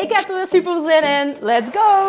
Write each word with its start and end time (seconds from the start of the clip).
Ik 0.00 0.12
heb 0.12 0.28
er 0.28 0.36
weer 0.36 0.46
super 0.46 0.80
zin 0.80 1.02
in. 1.02 1.36
Let's 1.40 1.70
go! 1.70 2.08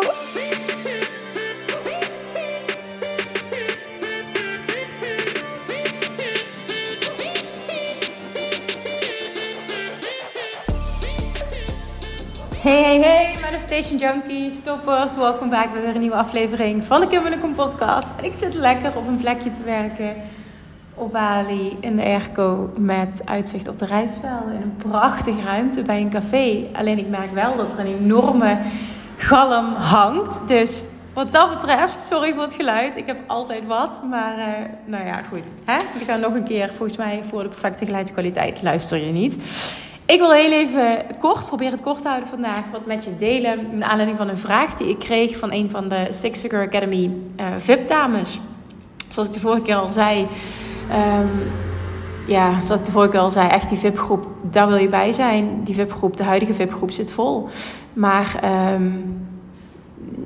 Hey, 12.56 12.82
hey, 12.82 13.00
hey, 13.00 13.38
Manifestation 13.40 13.98
Junkies, 13.98 14.56
stoppers. 14.56 15.16
Welkom 15.16 15.50
bij 15.50 15.70
weer 15.72 15.84
een 15.84 16.00
nieuwe 16.00 16.16
aflevering 16.16 16.84
van 16.84 17.00
de 17.00 17.06
Kim 17.06 17.54
podcast. 17.54 18.20
Ik 18.22 18.34
zit 18.34 18.54
lekker 18.54 18.96
op 18.96 19.06
een 19.06 19.18
plekje 19.18 19.50
te 19.50 19.62
werken 19.62 20.16
op 21.02 21.12
Bali 21.12 21.76
in 21.80 21.96
de 21.96 22.02
airco 22.02 22.70
met 22.78 23.22
uitzicht 23.24 23.68
op 23.68 23.78
de 23.78 23.86
rijstvelden. 23.86 24.54
In 24.54 24.62
een 24.62 24.90
prachtige 24.90 25.42
ruimte 25.42 25.82
bij 25.82 26.00
een 26.00 26.10
café. 26.10 26.64
Alleen 26.72 26.98
ik 26.98 27.08
merk 27.08 27.34
wel 27.34 27.56
dat 27.56 27.72
er 27.72 27.78
een 27.78 27.98
enorme 27.98 28.58
galm 29.16 29.74
hangt. 29.74 30.48
Dus 30.48 30.84
wat 31.14 31.32
dat 31.32 31.50
betreft, 31.50 32.04
sorry 32.04 32.32
voor 32.32 32.42
het 32.42 32.54
geluid. 32.54 32.96
Ik 32.96 33.06
heb 33.06 33.16
altijd 33.26 33.66
wat. 33.66 34.02
Maar 34.10 34.38
uh, 34.38 34.44
nou 34.84 35.04
ja, 35.04 35.22
goed. 35.22 35.42
Hè? 35.64 35.78
We 35.98 36.04
gaan 36.04 36.20
nog 36.20 36.34
een 36.34 36.44
keer, 36.44 36.68
volgens 36.68 36.96
mij, 36.96 37.22
voor 37.28 37.42
de 37.42 37.48
perfecte 37.48 37.84
geluidskwaliteit 37.84 38.62
luister 38.62 39.04
je 39.06 39.12
niet. 39.12 39.36
Ik 40.06 40.18
wil 40.18 40.32
heel 40.32 40.52
even 40.52 40.96
kort, 41.18 41.46
probeer 41.46 41.70
het 41.70 41.80
kort 41.80 42.02
te 42.02 42.08
houden 42.08 42.28
vandaag, 42.28 42.62
wat 42.72 42.86
met 42.86 43.04
je 43.04 43.16
delen. 43.16 43.78
Naar 43.78 43.88
aanleiding 43.88 44.18
van 44.18 44.28
een 44.28 44.38
vraag 44.38 44.74
die 44.74 44.88
ik 44.88 44.98
kreeg 44.98 45.36
van 45.36 45.52
een 45.52 45.70
van 45.70 45.88
de 45.88 46.06
Six 46.08 46.40
Figure 46.40 46.66
Academy 46.66 47.10
uh, 47.40 47.46
VIP-dames. 47.58 48.40
Zoals 49.08 49.28
ik 49.28 49.34
de 49.34 49.40
vorige 49.40 49.62
keer 49.62 49.76
al 49.76 49.92
zei. 49.92 50.26
Um, 50.94 51.30
ja, 52.26 52.62
zoals 52.62 52.80
ik 52.80 52.86
de 52.86 52.92
vorige 52.92 53.18
al 53.18 53.30
zei, 53.30 53.48
echt 53.48 53.68
die 53.68 53.78
VIP-groep, 53.78 54.26
daar 54.42 54.68
wil 54.68 54.76
je 54.76 54.88
bij 54.88 55.12
zijn. 55.12 55.64
Die 55.64 55.74
VIP-groep, 55.74 56.16
de 56.16 56.24
huidige 56.24 56.54
VIP-groep 56.54 56.90
zit 56.90 57.12
vol. 57.12 57.48
Maar 57.92 58.40
um, 58.74 59.20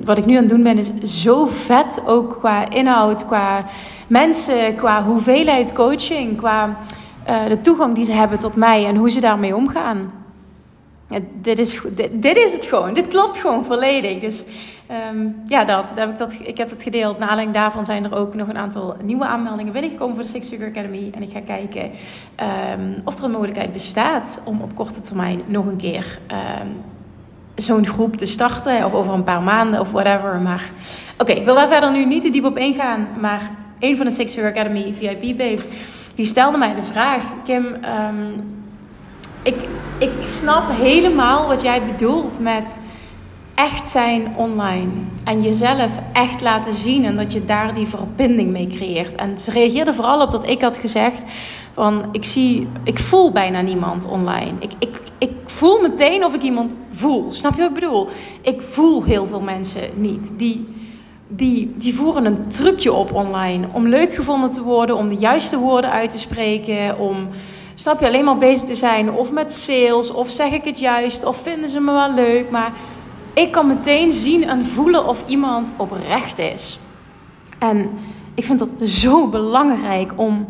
wat 0.05 0.19
ik 0.19 0.27
nu 0.27 0.35
aan 0.35 0.41
het 0.41 0.49
doen 0.49 0.63
ben, 0.63 0.79
is 0.79 1.23
zo 1.23 1.47
vet. 1.47 2.03
Ook 2.07 2.37
qua 2.39 2.71
inhoud, 2.71 3.27
qua 3.27 3.65
mensen, 4.07 4.75
qua 4.77 5.05
hoeveelheid 5.05 5.73
coaching, 5.73 6.37
qua 6.37 6.77
uh, 7.29 7.47
de 7.49 7.61
toegang 7.61 7.95
die 7.95 8.05
ze 8.05 8.13
hebben 8.13 8.39
tot 8.39 8.57
mij 8.57 8.87
en 8.87 8.97
hoe 8.97 9.11
ze 9.11 9.21
daarmee 9.21 9.57
omgaan. 9.57 10.13
Dit, 11.41 11.59
is, 11.59 11.81
is 12.21 12.53
het 12.53 12.65
gewoon. 12.65 12.95
Dit 12.95 13.09
klopt 13.09 13.39
gewoon 13.39 13.65
volledig. 13.65 14.19
Dus 14.19 14.45
um, 15.11 15.43
ja, 15.47 15.65
dat, 15.65 15.89
dat, 15.89 15.99
heb 15.99 16.11
ik, 16.11 16.19
dat, 16.19 16.39
ik 16.43 16.59
heb 16.59 16.71
het 16.71 16.83
gedeeld. 16.83 17.19
Na 17.19 17.29
aanleiding 17.29 17.57
daarvan 17.57 17.85
zijn 17.85 18.05
er 18.05 18.17
ook 18.17 18.35
nog 18.35 18.49
een 18.49 18.59
aantal 18.59 18.97
nieuwe 19.03 19.27
aanmeldingen 19.27 19.73
binnengekomen 19.73 20.15
voor 20.15 20.25
de 20.25 20.31
Six 20.31 20.49
Figure 20.49 20.71
Academy. 20.71 21.11
En 21.15 21.23
ik 21.23 21.31
ga 21.31 21.41
kijken 21.41 21.83
um, 21.83 22.97
of 23.05 23.19
er 23.19 23.25
een 23.25 23.31
mogelijkheid 23.31 23.73
bestaat 23.73 24.43
om 24.45 24.61
op 24.61 24.75
korte 24.75 25.01
termijn 25.01 25.43
nog 25.47 25.67
een 25.67 25.77
keer 25.77 26.19
um, 26.31 26.83
zo'n 27.55 27.87
groep 27.87 28.17
te 28.17 28.27
starten. 28.27 28.85
Of 28.85 28.95
over 28.95 29.13
een 29.13 29.25
paar 29.25 29.43
maanden 29.43 29.81
of 29.81 29.91
whatever. 29.93 30.41
Maar 30.41 30.71
oké, 31.19 31.33
ik 31.33 31.45
wil 31.45 31.55
daar 31.55 31.69
verder 31.69 31.93
nu 31.93 32.05
niet 32.05 32.23
te 32.23 32.31
diep 32.31 32.45
op 32.45 32.59
ingaan. 32.59 33.09
Maar 33.21 33.51
een 33.79 33.97
van 33.97 34.07
de 34.07 34.13
Six 34.13 34.33
Figure 34.33 34.53
Academy 34.53 34.95
VIP 34.99 35.39
babes 35.39 35.67
die 36.15 36.27
stelde 36.27 36.59
mij 36.59 36.75
de 36.75 36.85
vraag: 36.85 37.23
Kim, 37.45 37.77
ik, 39.47 39.57
ik 39.99 40.11
snap 40.23 40.65
helemaal 40.71 41.47
wat 41.47 41.63
jij 41.63 41.83
bedoelt 41.87 42.41
met 42.41 42.81
echt 43.55 43.89
zijn 43.89 44.35
online. 44.37 44.91
En 45.25 45.43
jezelf 45.43 45.93
echt 46.13 46.41
laten 46.41 46.75
zien 46.75 47.05
en 47.05 47.17
dat 47.17 47.33
je 47.33 47.45
daar 47.45 47.75
die 47.75 47.87
verbinding 47.87 48.51
mee 48.51 48.67
creëert. 48.67 49.17
En 49.17 49.39
ze 49.39 49.51
reageerde 49.51 49.95
vooral 49.95 50.21
op 50.21 50.31
dat 50.31 50.49
ik 50.49 50.63
had 50.63 50.77
gezegd: 50.77 51.25
van 51.75 52.09
ik 52.13 52.25
zie, 52.25 52.69
ik 52.85 52.99
voel 52.99 53.33
bijna 53.33 53.61
niemand 53.61 54.07
online. 54.07 54.53
Ik, 54.59 54.73
ik, 54.79 55.01
ik 55.19 55.33
voel 55.45 55.81
meteen 55.81 56.25
of 56.25 56.35
ik 56.35 56.43
iemand 56.43 56.77
voel. 56.91 57.31
Snap 57.31 57.55
je 57.55 57.61
wat 57.61 57.69
ik 57.69 57.75
bedoel? 57.75 58.09
Ik 58.41 58.63
voel 58.63 59.03
heel 59.05 59.27
veel 59.27 59.41
mensen 59.41 59.83
niet. 59.95 60.31
Die 60.37 60.75
die, 61.29 61.75
die 61.77 61.95
voeren 61.95 62.25
een 62.25 62.49
trucje 62.49 62.93
op 62.93 63.15
online. 63.15 63.67
Om 63.73 63.89
leuk 63.89 64.15
gevonden 64.15 64.51
te 64.51 64.63
worden, 64.63 64.97
om 64.97 65.09
de 65.09 65.17
juiste 65.17 65.59
woorden 65.59 65.91
uit 65.91 66.11
te 66.11 66.19
spreken, 66.19 66.99
om, 66.99 67.29
snap 67.79 68.01
je, 68.01 68.07
alleen 68.07 68.25
maar 68.25 68.39
bezig 68.39 68.69
te 68.69 68.75
zijn 68.75 69.13
of 69.13 69.33
met 69.33 69.53
sales, 69.53 70.11
of 70.11 70.31
zeg 70.31 70.53
ik 70.53 70.65
het 70.65 70.79
juist, 70.79 71.25
of 71.25 71.37
vinden 71.37 71.69
ze 71.69 71.81
me 71.81 71.93
wel 71.93 72.15
leuk. 72.15 72.51
Maar 72.51 72.73
ik 73.35 73.53
kan 73.53 73.67
meteen 73.67 74.13
zien 74.13 74.49
en 74.49 74.65
voelen 74.65 75.07
of 75.07 75.29
iemand 75.29 75.71
oprecht 75.77 76.39
is. 76.39 76.79
En 77.59 77.91
ik 78.35 78.45
vind 78.45 78.59
dat 78.59 78.75
zo 78.89 79.29
belangrijk 79.29 80.13
om 80.17 80.47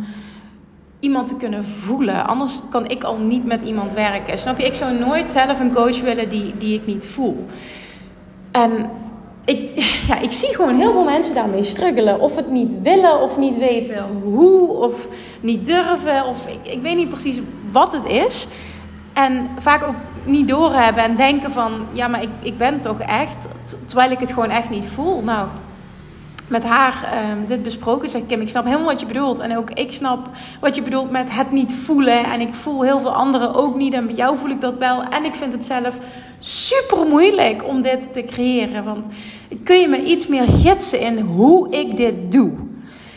iemand 1.00 1.28
te 1.28 1.36
kunnen 1.36 1.64
voelen. 1.64 2.26
Anders 2.26 2.60
kan 2.70 2.88
ik 2.88 3.04
al 3.04 3.16
niet 3.16 3.44
met 3.44 3.62
iemand 3.62 3.92
werken. 3.92 4.38
Snap 4.38 4.58
je? 4.58 4.66
Ik 4.66 4.74
zou 4.74 4.98
nooit 4.98 5.30
zelf 5.30 5.60
een 5.60 5.72
coach 5.72 6.00
willen 6.00 6.28
die, 6.28 6.56
die 6.58 6.74
ik 6.74 6.86
niet 6.86 7.06
voel. 7.06 7.44
En 8.50 8.90
ik, 9.46 9.84
ja, 10.08 10.18
ik 10.20 10.32
zie 10.32 10.54
gewoon 10.54 10.78
heel 10.78 10.92
veel 10.92 11.04
mensen 11.04 11.34
daarmee 11.34 11.62
struggelen. 11.62 12.20
Of 12.20 12.36
het 12.36 12.50
niet 12.50 12.72
willen, 12.82 13.20
of 13.20 13.38
niet 13.38 13.58
weten 13.58 14.04
hoe, 14.22 14.68
of 14.68 15.08
niet 15.40 15.66
durven. 15.66 16.26
Of 16.26 16.46
ik, 16.46 16.72
ik 16.72 16.82
weet 16.82 16.96
niet 16.96 17.08
precies 17.08 17.40
wat 17.70 17.92
het 17.92 18.04
is. 18.04 18.46
En 19.12 19.48
vaak 19.58 19.82
ook 19.82 19.94
niet 20.24 20.48
doorhebben 20.48 21.04
en 21.04 21.16
denken 21.16 21.52
van... 21.52 21.72
ja, 21.92 22.08
maar 22.08 22.22
ik, 22.22 22.28
ik 22.42 22.58
ben 22.58 22.80
toch 22.80 23.00
echt... 23.00 23.36
terwijl 23.84 24.10
ik 24.10 24.18
het 24.18 24.32
gewoon 24.32 24.50
echt 24.50 24.70
niet 24.70 24.84
voel. 24.84 25.22
Nou, 25.22 25.48
met 26.48 26.64
haar 26.64 27.12
um, 27.30 27.46
dit 27.46 27.62
besproken. 27.62 28.08
Zeg 28.08 28.26
Kim, 28.26 28.40
ik 28.40 28.48
snap 28.48 28.64
helemaal 28.64 28.86
wat 28.86 29.00
je 29.00 29.06
bedoelt. 29.06 29.40
En 29.40 29.56
ook 29.56 29.70
ik 29.70 29.92
snap 29.92 30.30
wat 30.60 30.74
je 30.74 30.82
bedoelt 30.82 31.10
met 31.10 31.28
het 31.30 31.50
niet 31.50 31.72
voelen. 31.72 32.24
En 32.24 32.40
ik 32.40 32.54
voel 32.54 32.82
heel 32.82 33.00
veel 33.00 33.14
anderen 33.14 33.54
ook 33.54 33.76
niet. 33.76 33.94
En 33.94 34.06
bij 34.06 34.14
jou 34.14 34.36
voel 34.38 34.50
ik 34.50 34.60
dat 34.60 34.78
wel. 34.78 35.02
En 35.02 35.24
ik 35.24 35.34
vind 35.34 35.52
het 35.52 35.66
zelf 35.66 35.98
super 36.38 37.06
moeilijk 37.06 37.64
om 37.64 37.82
dit 37.82 38.12
te 38.12 38.24
creëren. 38.24 38.84
Want 38.84 39.06
kun 39.64 39.80
je 39.80 39.88
me 39.88 40.04
iets 40.04 40.26
meer 40.26 40.48
gidsen 40.48 41.00
in 41.00 41.18
hoe 41.18 41.70
ik 41.70 41.96
dit 41.96 42.32
doe? 42.32 42.52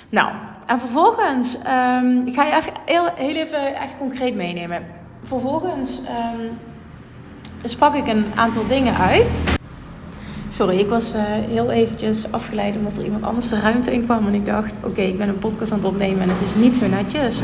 Nou, 0.10 0.32
en 0.66 0.80
vervolgens 0.80 1.56
um, 1.56 2.34
ga 2.34 2.44
je 2.44 2.54
even 2.56 2.74
heel, 2.86 3.08
even 3.18 3.76
echt 3.76 3.98
concreet 3.98 4.36
meenemen. 4.36 4.86
Vervolgens 5.24 6.00
um, 6.00 6.58
sprak 7.64 7.96
ik 7.96 8.08
een 8.08 8.26
aantal 8.36 8.68
dingen 8.68 8.96
uit. 8.96 9.42
Sorry, 10.50 10.80
ik 10.80 10.90
was 10.90 11.16
uh, 11.16 11.22
heel 11.26 11.72
eventjes 11.72 12.32
afgeleid 12.32 12.76
omdat 12.76 12.98
er 12.98 13.04
iemand 13.04 13.24
anders 13.24 13.48
de 13.48 13.60
ruimte 13.60 13.94
in 13.94 14.06
kwam. 14.06 14.28
En 14.28 14.34
ik 14.34 14.46
dacht, 14.46 14.78
oké, 14.86 15.02
ik 15.02 15.18
ben 15.18 15.30
een 15.30 15.40
podcast 15.40 15.72
aan 15.72 15.78
het 15.78 15.88
opnemen 15.88 16.22
en 16.22 16.30
het 16.30 16.42
is 16.42 16.56
niet 16.56 16.78
zo 16.78 16.88
netjes. 16.88 17.42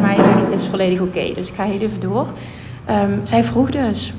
Maar 0.00 0.14
hij 0.14 0.22
zegt, 0.22 0.42
het 0.42 0.52
is 0.52 0.66
volledig 0.66 1.00
oké. 1.00 1.34
Dus 1.34 1.48
ik 1.48 1.54
ga 1.54 1.64
heel 1.64 1.80
even 1.80 2.00
door. 2.00 2.26
Um, 2.90 3.20
zij 3.22 3.44
vroeg 3.44 3.70
dus, 3.70 4.12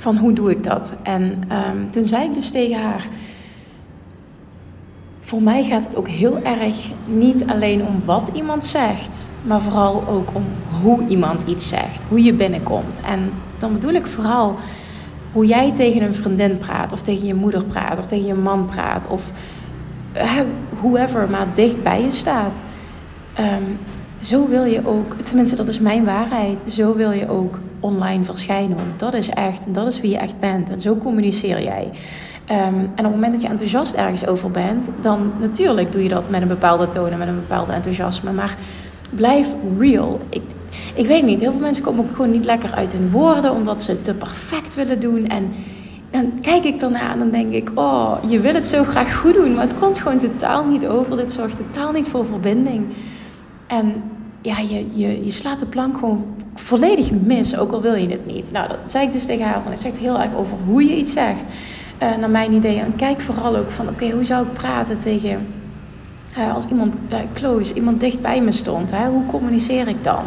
van 0.00 0.16
hoe 0.16 0.32
doe 0.32 0.50
ik 0.50 0.64
dat? 0.64 0.92
En 1.02 1.42
um, 1.52 1.90
toen 1.90 2.04
zei 2.04 2.24
ik 2.24 2.34
dus 2.34 2.50
tegen 2.50 2.82
haar, 2.82 3.08
voor 5.20 5.42
mij 5.42 5.64
gaat 5.64 5.84
het 5.84 5.96
ook 5.96 6.08
heel 6.08 6.38
erg 6.42 6.90
niet 7.06 7.46
alleen 7.46 7.86
om 7.86 8.02
wat 8.04 8.30
iemand 8.34 8.64
zegt, 8.64 9.28
maar 9.42 9.62
vooral 9.62 10.04
ook 10.08 10.28
om 10.32 10.44
hoe 10.82 11.06
iemand 11.06 11.42
iets 11.42 11.68
zegt, 11.68 12.02
hoe 12.08 12.22
je 12.22 12.32
binnenkomt. 12.32 13.00
En 13.06 13.30
dan 13.58 13.72
bedoel 13.72 13.92
ik 13.92 14.06
vooral 14.06 14.56
hoe 15.32 15.46
jij 15.46 15.72
tegen 15.72 16.02
een 16.02 16.14
vriendin 16.14 16.58
praat, 16.58 16.92
of 16.92 17.02
tegen 17.02 17.26
je 17.26 17.34
moeder 17.34 17.64
praat, 17.64 17.98
of 17.98 18.06
tegen 18.06 18.26
je 18.26 18.34
man 18.34 18.66
praat, 18.66 19.06
of 19.06 19.32
whoever 20.80 21.30
maar 21.30 21.46
dicht 21.54 21.82
bij 21.82 22.02
je 22.02 22.10
staat. 22.10 22.64
Um, 23.38 23.78
zo 24.20 24.48
wil 24.48 24.64
je 24.64 24.86
ook, 24.86 25.14
tenminste 25.22 25.56
dat 25.56 25.68
is 25.68 25.78
mijn 25.78 26.04
waarheid, 26.04 26.58
zo 26.66 26.96
wil 26.96 27.10
je 27.10 27.28
ook 27.28 27.58
online 27.80 28.24
verschijnen. 28.24 28.76
Want 28.76 28.98
dat 28.98 29.14
is 29.14 29.28
echt, 29.28 29.66
en 29.66 29.72
dat 29.72 29.86
is 29.86 30.00
wie 30.00 30.10
je 30.10 30.18
echt 30.18 30.38
bent. 30.38 30.70
En 30.70 30.80
zo 30.80 30.96
communiceer 30.96 31.62
jij. 31.62 31.90
Um, 32.50 32.56
en 32.56 32.90
op 32.90 33.04
het 33.04 33.14
moment 33.14 33.32
dat 33.32 33.42
je 33.42 33.48
enthousiast 33.48 33.94
ergens 33.94 34.26
over 34.26 34.50
bent, 34.50 34.88
dan 35.00 35.32
natuurlijk 35.40 35.92
doe 35.92 36.02
je 36.02 36.08
dat 36.08 36.30
met 36.30 36.42
een 36.42 36.48
bepaalde 36.48 36.90
toon 36.90 37.10
en 37.10 37.18
met 37.18 37.28
een 37.28 37.34
bepaalde 37.34 37.72
enthousiasme. 37.72 38.32
Maar 38.32 38.56
blijf 39.10 39.48
real. 39.78 40.20
Ik, 40.28 40.42
ik 40.94 41.06
weet 41.06 41.24
niet, 41.24 41.40
heel 41.40 41.50
veel 41.52 41.60
mensen 41.60 41.84
komen 41.84 42.04
gewoon 42.14 42.30
niet 42.30 42.44
lekker 42.44 42.72
uit 42.72 42.92
hun 42.92 43.10
woorden, 43.10 43.52
omdat 43.52 43.82
ze 43.82 43.90
het 43.90 44.04
te 44.04 44.14
perfect 44.14 44.74
willen 44.74 45.00
doen. 45.00 45.28
En 45.28 45.52
dan 46.10 46.32
kijk 46.40 46.64
ik 46.64 46.80
daarna 46.80 47.12
en 47.12 47.18
dan 47.18 47.30
denk 47.30 47.52
ik, 47.52 47.70
oh, 47.74 48.16
je 48.28 48.40
wil 48.40 48.54
het 48.54 48.68
zo 48.68 48.84
graag 48.84 49.16
goed 49.16 49.34
doen, 49.34 49.54
maar 49.54 49.66
het 49.66 49.78
komt 49.78 49.98
gewoon 49.98 50.18
totaal 50.18 50.64
niet 50.64 50.86
over. 50.86 51.16
Dit 51.16 51.32
zorgt 51.32 51.56
totaal 51.56 51.92
niet 51.92 52.08
voor 52.08 52.26
verbinding. 52.26 52.86
En 53.70 54.02
ja, 54.42 54.58
je, 54.58 54.86
je, 54.94 55.24
je 55.24 55.30
slaat 55.30 55.60
de 55.60 55.66
plank 55.66 55.98
gewoon 55.98 56.34
volledig 56.54 57.10
mis, 57.10 57.56
ook 57.56 57.72
al 57.72 57.80
wil 57.80 57.94
je 57.94 58.08
het 58.08 58.26
niet. 58.26 58.52
Nou, 58.52 58.68
dat 58.68 58.78
zei 58.86 59.06
ik 59.06 59.12
dus 59.12 59.26
tegen 59.26 59.44
haar, 59.44 59.62
want 59.62 59.68
het 59.68 59.80
zegt 59.80 59.98
heel 59.98 60.20
erg 60.20 60.34
over 60.34 60.56
hoe 60.66 60.84
je 60.84 60.96
iets 60.96 61.12
zegt. 61.12 61.46
Uh, 62.02 62.16
naar 62.16 62.30
mijn 62.30 62.52
idee. 62.52 62.80
En 62.80 62.96
kijk 62.96 63.20
vooral 63.20 63.56
ook 63.56 63.70
van, 63.70 63.88
oké, 63.88 64.10
hoe 64.10 64.24
zou 64.24 64.46
ik 64.46 64.52
praten 64.52 64.98
tegen... 64.98 65.46
Uh, 66.38 66.54
als 66.54 66.66
iemand 66.66 66.94
uh, 67.12 67.18
close, 67.32 67.74
iemand 67.74 68.00
dicht 68.00 68.20
bij 68.20 68.40
me 68.40 68.52
stond, 68.52 68.90
hè? 68.90 69.08
hoe 69.08 69.26
communiceer 69.26 69.88
ik 69.88 70.04
dan? 70.04 70.24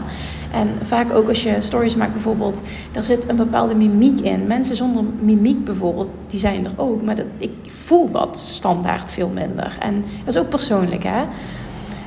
En 0.54 0.70
vaak 0.82 1.14
ook 1.14 1.28
als 1.28 1.44
je 1.44 1.62
stories 1.62 1.96
maakt 1.96 2.14
bijvoorbeeld, 2.14 2.62
daar 2.92 3.04
zit 3.04 3.30
een 3.30 3.36
bepaalde 3.36 3.76
mimiek 3.76 4.20
in. 4.20 4.48
Mensen 4.48 4.76
zonder 4.76 5.04
mimiek 5.22 5.66
bijvoorbeeld, 5.66 6.10
die 6.28 6.40
zijn 6.40 6.66
er 6.66 6.72
ook. 6.76 7.02
Maar 7.02 7.16
dat, 7.16 7.26
ik 7.38 7.52
voel 7.68 8.12
dat 8.12 8.38
standaard 8.38 9.12
veel 9.12 9.30
minder. 9.30 9.78
En 9.80 10.06
dat 10.26 10.36
is 10.36 10.42
ook 10.42 10.50
persoonlijk 10.50 11.04
hè. 11.04 11.24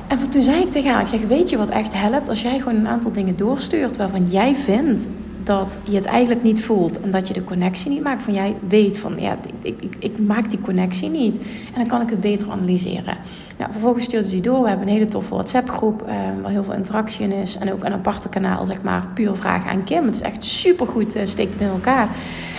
En 0.07 0.29
toen 0.29 0.43
zei 0.43 0.61
ik 0.61 0.71
tegen 0.71 0.91
haar, 0.91 1.01
ik 1.01 1.07
zeg, 1.07 1.21
weet 1.21 1.49
je 1.49 1.57
wat 1.57 1.69
echt 1.69 1.93
helpt? 1.93 2.29
Als 2.29 2.41
jij 2.41 2.59
gewoon 2.59 2.75
een 2.75 2.87
aantal 2.87 3.11
dingen 3.11 3.35
doorstuurt 3.35 3.97
waarvan 3.97 4.25
jij 4.25 4.55
vindt 4.55 5.09
dat 5.47 5.77
je 5.83 5.95
het 5.95 6.05
eigenlijk 6.05 6.43
niet 6.43 6.63
voelt 6.63 7.01
en 7.01 7.11
dat 7.11 7.27
je 7.27 7.33
de 7.33 7.43
connectie 7.43 7.91
niet 7.91 8.03
maakt. 8.03 8.23
Van 8.23 8.33
jij 8.33 8.55
weet 8.67 8.99
van 8.99 9.19
ja, 9.19 9.37
ik, 9.61 9.81
ik, 9.81 9.95
ik 9.99 10.19
maak 10.19 10.49
die 10.49 10.61
connectie 10.61 11.09
niet. 11.09 11.37
En 11.73 11.73
dan 11.75 11.87
kan 11.87 12.01
ik 12.01 12.09
het 12.09 12.21
beter 12.21 12.51
analyseren. 12.51 13.17
Nou, 13.57 13.71
vervolgens 13.71 14.05
stuurde 14.05 14.27
ze 14.27 14.33
die 14.33 14.43
door. 14.43 14.61
We 14.61 14.67
hebben 14.67 14.87
een 14.87 14.93
hele 14.93 15.05
toffe 15.05 15.33
WhatsApp 15.33 15.69
groep 15.69 16.01
uh, 16.01 16.07
waar 16.41 16.51
heel 16.51 16.63
veel 16.63 16.73
interactie 16.73 17.23
in 17.23 17.31
is. 17.31 17.57
En 17.57 17.73
ook 17.73 17.83
een 17.83 17.93
aparte 17.93 18.29
kanaal, 18.29 18.65
zeg 18.65 18.81
maar, 18.81 19.07
puur 19.13 19.35
vragen 19.35 19.69
aan 19.69 19.83
Kim. 19.83 20.05
Het 20.05 20.15
is 20.15 20.21
echt 20.21 20.43
super 20.43 20.87
goed, 20.87 21.15
uh, 21.15 21.21
steekt 21.25 21.53
het 21.53 21.61
in 21.61 21.67
elkaar. 21.67 22.09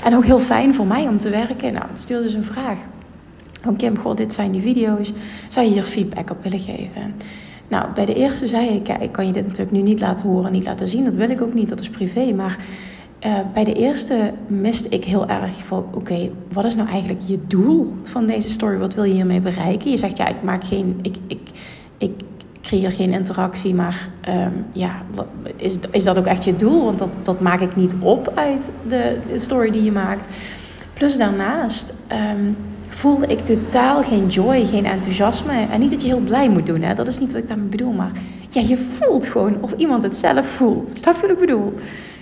En 0.04 0.16
ook 0.16 0.24
heel 0.24 0.38
fijn 0.38 0.74
voor 0.74 0.86
mij 0.86 1.08
om 1.08 1.18
te 1.18 1.30
werken. 1.30 1.72
Nou, 1.72 1.86
stuurde 1.92 2.22
dus 2.22 2.34
een 2.34 2.44
vraag. 2.44 2.78
Van 3.62 3.76
Kim, 3.76 3.98
goh, 3.98 4.16
dit 4.16 4.32
zijn 4.32 4.50
die 4.50 4.62
video's. 4.62 5.12
Zou 5.48 5.66
je 5.66 5.72
hier 5.72 5.82
feedback 5.82 6.30
op 6.30 6.42
willen 6.42 6.58
geven? 6.58 7.14
Nou, 7.68 7.86
bij 7.94 8.04
de 8.04 8.14
eerste 8.14 8.46
zei 8.46 8.68
ik, 8.68 8.86
ja, 8.86 8.98
ik 8.98 9.12
kan 9.12 9.26
je 9.26 9.32
dit 9.32 9.46
natuurlijk 9.46 9.76
nu 9.76 9.82
niet 9.82 10.00
laten 10.00 10.24
horen, 10.24 10.52
niet 10.52 10.64
laten 10.64 10.86
zien. 10.86 11.04
Dat 11.04 11.16
wil 11.16 11.30
ik 11.30 11.42
ook 11.42 11.54
niet, 11.54 11.68
dat 11.68 11.80
is 11.80 11.90
privé. 11.90 12.32
Maar 12.32 12.58
uh, 13.26 13.32
bij 13.52 13.64
de 13.64 13.72
eerste 13.72 14.32
miste 14.46 14.88
ik 14.88 15.04
heel 15.04 15.28
erg 15.28 15.64
van, 15.64 15.84
oké, 15.94 16.30
wat 16.52 16.64
is 16.64 16.74
nou 16.74 16.88
eigenlijk 16.88 17.22
je 17.26 17.38
doel 17.46 17.94
van 18.02 18.26
deze 18.26 18.50
story? 18.50 18.78
Wat 18.78 18.94
wil 18.94 19.04
je 19.04 19.12
hiermee 19.12 19.40
bereiken? 19.40 19.90
Je 19.90 19.96
zegt, 19.96 20.16
ja, 20.16 20.28
ik 20.28 20.42
maak 20.42 20.64
geen, 20.64 20.98
ik, 21.02 21.16
ik, 21.26 21.40
ik 21.98 22.12
creëer 22.62 22.92
geen 22.92 23.12
interactie, 23.12 23.74
maar 23.74 24.08
um, 24.28 24.64
ja, 24.72 25.02
is, 25.56 25.76
is 25.90 26.04
dat 26.04 26.18
ook 26.18 26.26
echt 26.26 26.44
je 26.44 26.56
doel? 26.56 26.84
Want 26.84 26.98
dat, 26.98 27.08
dat 27.22 27.40
maak 27.40 27.60
ik 27.60 27.76
niet 27.76 27.94
op 28.00 28.32
uit 28.34 28.70
de, 28.88 29.18
de 29.32 29.38
story 29.38 29.70
die 29.70 29.82
je 29.82 29.92
maakt. 29.92 30.28
Plus 30.98 31.16
daarnaast 31.16 31.94
um, 32.32 32.56
voelde 32.88 33.26
ik 33.26 33.44
totaal 33.44 34.02
geen 34.02 34.26
joy, 34.26 34.64
geen 34.64 34.86
enthousiasme. 34.86 35.66
En 35.70 35.80
niet 35.80 35.90
dat 35.90 36.02
je 36.02 36.08
heel 36.08 36.20
blij 36.20 36.48
moet 36.48 36.66
doen, 36.66 36.82
hè? 36.82 36.94
dat 36.94 37.08
is 37.08 37.18
niet 37.18 37.32
wat 37.32 37.42
ik 37.42 37.48
daarmee 37.48 37.68
bedoel. 37.68 37.92
Maar 37.92 38.12
ja, 38.48 38.60
je 38.60 38.76
voelt 38.76 39.26
gewoon 39.26 39.56
of 39.60 39.72
iemand 39.72 40.02
het 40.02 40.16
zelf 40.16 40.46
voelt. 40.46 40.90
Snap 40.94 41.14
je 41.14 41.20
wat 41.20 41.30
ik 41.30 41.38
bedoel? 41.38 41.74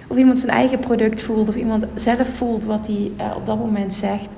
Of 0.06 0.17
iemand 0.17 0.38
zijn 0.38 0.50
eigen 0.50 0.78
product 0.78 1.23
voelt, 1.23 1.49
of 1.49 1.56
iemand 1.56 1.84
zelf 1.94 2.28
voelt 2.28 2.64
wat 2.64 2.87
hij 2.87 3.11
uh, 3.20 3.37
op 3.37 3.46
dat 3.46 3.58
moment 3.58 3.94
zegt. 3.94 4.28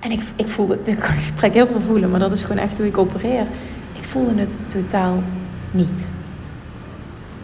En 0.00 0.10
ik, 0.10 0.20
ik 0.36 0.48
voelde, 0.48 0.78
ik 0.84 0.98
spreek 1.20 1.54
heel 1.54 1.66
veel 1.66 1.80
voelen, 1.80 2.10
maar 2.10 2.20
dat 2.20 2.32
is 2.32 2.42
gewoon 2.42 2.62
echt 2.62 2.78
hoe 2.78 2.86
ik 2.86 2.98
opereer. 2.98 3.46
Ik 3.92 4.04
voelde 4.04 4.40
het 4.40 4.56
totaal 4.68 5.22
niet. 5.70 6.08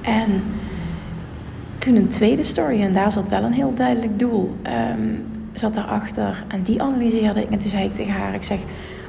En 0.01 0.43
toen 1.79 1.97
een 1.97 2.09
tweede 2.09 2.43
story, 2.43 2.83
en 2.83 2.93
daar 2.93 3.13
zat 3.13 3.29
wel 3.29 3.43
een 3.43 3.53
heel 3.53 3.75
duidelijk 3.75 4.19
doel. 4.19 4.57
Um, 4.67 5.25
zat 5.53 5.75
daarachter 5.75 6.45
en 6.49 6.63
die 6.63 6.83
analyseerde 6.83 7.43
ik. 7.43 7.51
En 7.51 7.59
toen 7.59 7.71
zei 7.71 7.85
ik 7.85 7.95
tegen 7.95 8.13
haar, 8.13 8.35
ik 8.35 8.43
zeg, 8.43 8.59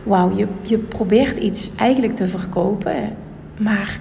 wauw, 0.04 0.38
je, 0.38 0.48
je 0.62 0.78
probeert 0.78 1.38
iets 1.38 1.72
eigenlijk 1.76 2.16
te 2.16 2.28
verkopen, 2.28 3.16
maar 3.58 4.00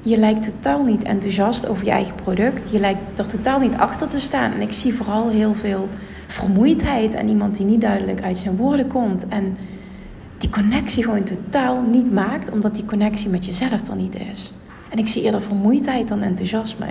je 0.00 0.16
lijkt 0.16 0.44
totaal 0.44 0.84
niet 0.84 1.02
enthousiast 1.02 1.68
over 1.68 1.84
je 1.84 1.90
eigen 1.90 2.14
product. 2.14 2.70
Je 2.70 2.78
lijkt 2.78 3.18
er 3.18 3.26
totaal 3.26 3.60
niet 3.60 3.74
achter 3.74 4.08
te 4.08 4.20
staan. 4.20 4.52
En 4.52 4.60
ik 4.60 4.72
zie 4.72 4.94
vooral 4.94 5.28
heel 5.28 5.54
veel 5.54 5.88
vermoeidheid 6.26 7.14
en 7.14 7.28
iemand 7.28 7.56
die 7.56 7.66
niet 7.66 7.80
duidelijk 7.80 8.22
uit 8.22 8.38
zijn 8.38 8.56
woorden 8.56 8.86
komt. 8.86 9.28
En 9.28 9.56
die 10.38 10.50
connectie 10.50 11.04
gewoon 11.04 11.24
totaal 11.24 11.82
niet 11.82 12.12
maakt, 12.12 12.50
omdat 12.50 12.74
die 12.74 12.84
connectie 12.84 13.30
met 13.30 13.44
jezelf 13.44 13.88
er 13.88 13.96
niet 13.96 14.16
is. 14.32 14.52
En 14.88 14.98
ik 14.98 15.08
zie 15.08 15.22
eerder 15.22 15.42
vermoeidheid 15.42 16.08
dan 16.08 16.22
enthousiasme. 16.22 16.86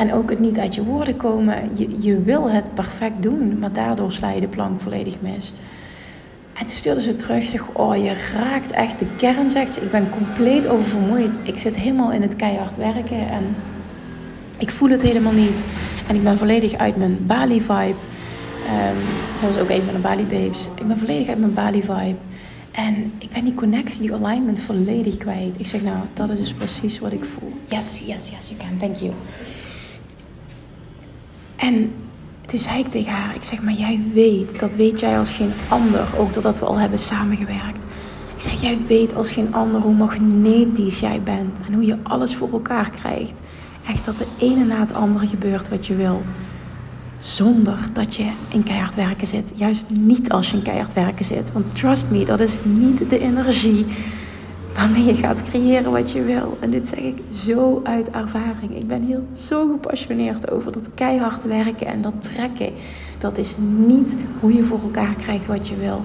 En 0.00 0.12
ook 0.12 0.30
het 0.30 0.38
niet 0.38 0.58
uit 0.58 0.74
je 0.74 0.84
woorden 0.84 1.16
komen. 1.16 1.70
Je, 1.74 1.88
je 2.00 2.20
wil 2.20 2.50
het 2.50 2.74
perfect 2.74 3.22
doen, 3.22 3.58
maar 3.58 3.72
daardoor 3.72 4.12
sla 4.12 4.30
je 4.30 4.40
de 4.40 4.48
plank 4.48 4.80
volledig 4.80 5.20
mis. 5.20 5.52
En 6.52 6.66
toen 6.66 6.76
stuurde 6.76 7.00
ze 7.00 7.14
terug, 7.14 7.48
zeg, 7.48 7.62
oh 7.72 7.96
je 7.96 8.12
raakt 8.34 8.70
echt 8.70 8.98
de 8.98 9.06
kern, 9.16 9.50
zegt 9.50 9.74
ze. 9.74 9.80
Ik 9.80 9.90
ben 9.90 10.10
compleet 10.10 10.66
oververmoeid. 10.66 11.30
Ik 11.42 11.58
zit 11.58 11.76
helemaal 11.76 12.12
in 12.12 12.22
het 12.22 12.36
keihard 12.36 12.76
werken 12.76 13.30
en 13.30 13.56
ik 14.58 14.70
voel 14.70 14.90
het 14.90 15.02
helemaal 15.02 15.32
niet. 15.32 15.62
En 16.06 16.14
ik 16.14 16.22
ben 16.22 16.38
volledig 16.38 16.74
uit 16.74 16.96
mijn 16.96 17.26
Bali-vibe. 17.26 17.94
Um, 18.66 18.98
zoals 19.38 19.58
ook 19.58 19.70
een 19.70 19.82
van 19.82 19.94
de 19.94 20.00
Bali-babes. 20.00 20.68
Ik 20.74 20.86
ben 20.86 20.98
volledig 20.98 21.28
uit 21.28 21.38
mijn 21.38 21.54
Bali-vibe. 21.54 22.18
En 22.70 23.12
ik 23.18 23.30
ben 23.30 23.44
die 23.44 23.54
connectie, 23.54 24.00
die 24.00 24.14
alignment 24.14 24.60
volledig 24.60 25.16
kwijt. 25.16 25.54
Ik 25.56 25.66
zeg, 25.66 25.82
nou, 25.82 25.98
dat 26.14 26.30
is 26.30 26.38
dus 26.38 26.54
precies 26.54 26.98
wat 26.98 27.12
ik 27.12 27.24
voel. 27.24 27.52
Yes, 27.68 28.02
yes, 28.06 28.28
yes, 28.28 28.48
you 28.48 28.60
can. 28.60 28.78
Thank 28.78 28.96
you. 28.96 29.12
En 31.60 31.92
toen 32.46 32.58
zei 32.58 32.78
ik 32.78 32.88
tegen 32.88 33.12
haar, 33.12 33.34
ik 33.34 33.42
zeg 33.42 33.62
maar 33.62 33.72
jij 33.72 34.00
weet, 34.12 34.58
dat 34.58 34.74
weet 34.74 35.00
jij 35.00 35.18
als 35.18 35.32
geen 35.32 35.52
ander, 35.68 36.06
ook 36.18 36.32
doordat 36.32 36.58
we 36.58 36.64
al 36.64 36.78
hebben 36.78 36.98
samengewerkt. 36.98 37.84
Ik 38.34 38.40
zeg, 38.40 38.60
jij 38.60 38.78
weet 38.86 39.14
als 39.14 39.32
geen 39.32 39.54
ander 39.54 39.80
hoe 39.80 39.94
magnetisch 39.94 41.00
jij 41.00 41.20
bent 41.22 41.60
en 41.66 41.74
hoe 41.74 41.86
je 41.86 41.96
alles 42.02 42.34
voor 42.34 42.52
elkaar 42.52 42.90
krijgt. 42.90 43.40
Echt 43.88 44.04
dat 44.04 44.18
de 44.18 44.26
ene 44.38 44.64
na 44.64 44.80
het 44.80 44.94
andere 44.94 45.26
gebeurt 45.26 45.68
wat 45.68 45.86
je 45.86 45.96
wil. 45.96 46.22
Zonder 47.18 47.78
dat 47.92 48.16
je 48.16 48.30
in 48.48 48.62
keihard 48.62 48.94
werken 48.94 49.26
zit. 49.26 49.52
Juist 49.54 49.90
niet 49.90 50.32
als 50.32 50.50
je 50.50 50.56
in 50.56 50.62
keihard 50.62 50.92
werken 50.92 51.24
zit. 51.24 51.52
Want 51.52 51.76
trust 51.76 52.10
me, 52.10 52.24
dat 52.24 52.40
is 52.40 52.56
niet 52.62 53.10
de 53.10 53.18
energie 53.18 53.86
waarmee 54.74 55.04
je 55.04 55.14
gaat 55.14 55.42
creëren 55.42 55.92
wat 55.92 56.10
je 56.10 56.24
wil. 56.24 56.58
En 56.60 56.70
dit 56.70 56.88
zeg 56.88 56.98
ik 56.98 57.18
zo 57.32 57.80
uit 57.84 58.10
ervaring. 58.10 58.76
Ik 58.76 58.86
ben 58.86 59.02
hier 59.02 59.20
zo 59.34 59.70
gepassioneerd 59.70 60.50
over 60.50 60.72
dat 60.72 60.88
keihard 60.94 61.44
werken 61.44 61.86
en 61.86 62.02
dat 62.02 62.22
trekken. 62.22 62.72
Dat 63.18 63.38
is 63.38 63.54
niet 63.76 64.16
hoe 64.40 64.54
je 64.54 64.62
voor 64.62 64.80
elkaar 64.82 65.14
krijgt 65.14 65.46
wat 65.46 65.68
je 65.68 65.76
wil. 65.76 66.04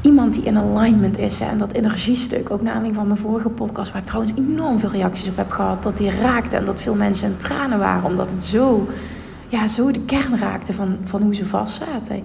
Iemand 0.00 0.34
die 0.34 0.42
in 0.42 0.58
alignment 0.58 1.18
is 1.18 1.40
en 1.40 1.58
dat 1.58 1.72
energiestuk, 1.72 2.50
ook 2.50 2.62
naar 2.62 2.74
aanleiding 2.74 2.94
van 2.94 3.06
mijn 3.06 3.18
vorige 3.18 3.48
podcast, 3.48 3.92
waar 3.92 4.00
ik 4.00 4.06
trouwens 4.06 4.34
enorm 4.36 4.78
veel 4.78 4.90
reacties 4.90 5.28
op 5.28 5.36
heb 5.36 5.50
gehad, 5.50 5.82
dat 5.82 5.96
die 5.96 6.10
raakte 6.10 6.56
en 6.56 6.64
dat 6.64 6.80
veel 6.80 6.94
mensen 6.94 7.30
in 7.30 7.36
tranen 7.36 7.78
waren, 7.78 8.04
omdat 8.04 8.30
het 8.30 8.42
zo, 8.42 8.86
ja, 9.48 9.68
zo 9.68 9.90
de 9.90 10.00
kern 10.00 10.36
raakte 10.38 10.72
van, 10.72 10.96
van 11.04 11.22
hoe 11.22 11.34
ze 11.34 11.46
vast 11.46 11.82
zaten. 11.82 12.22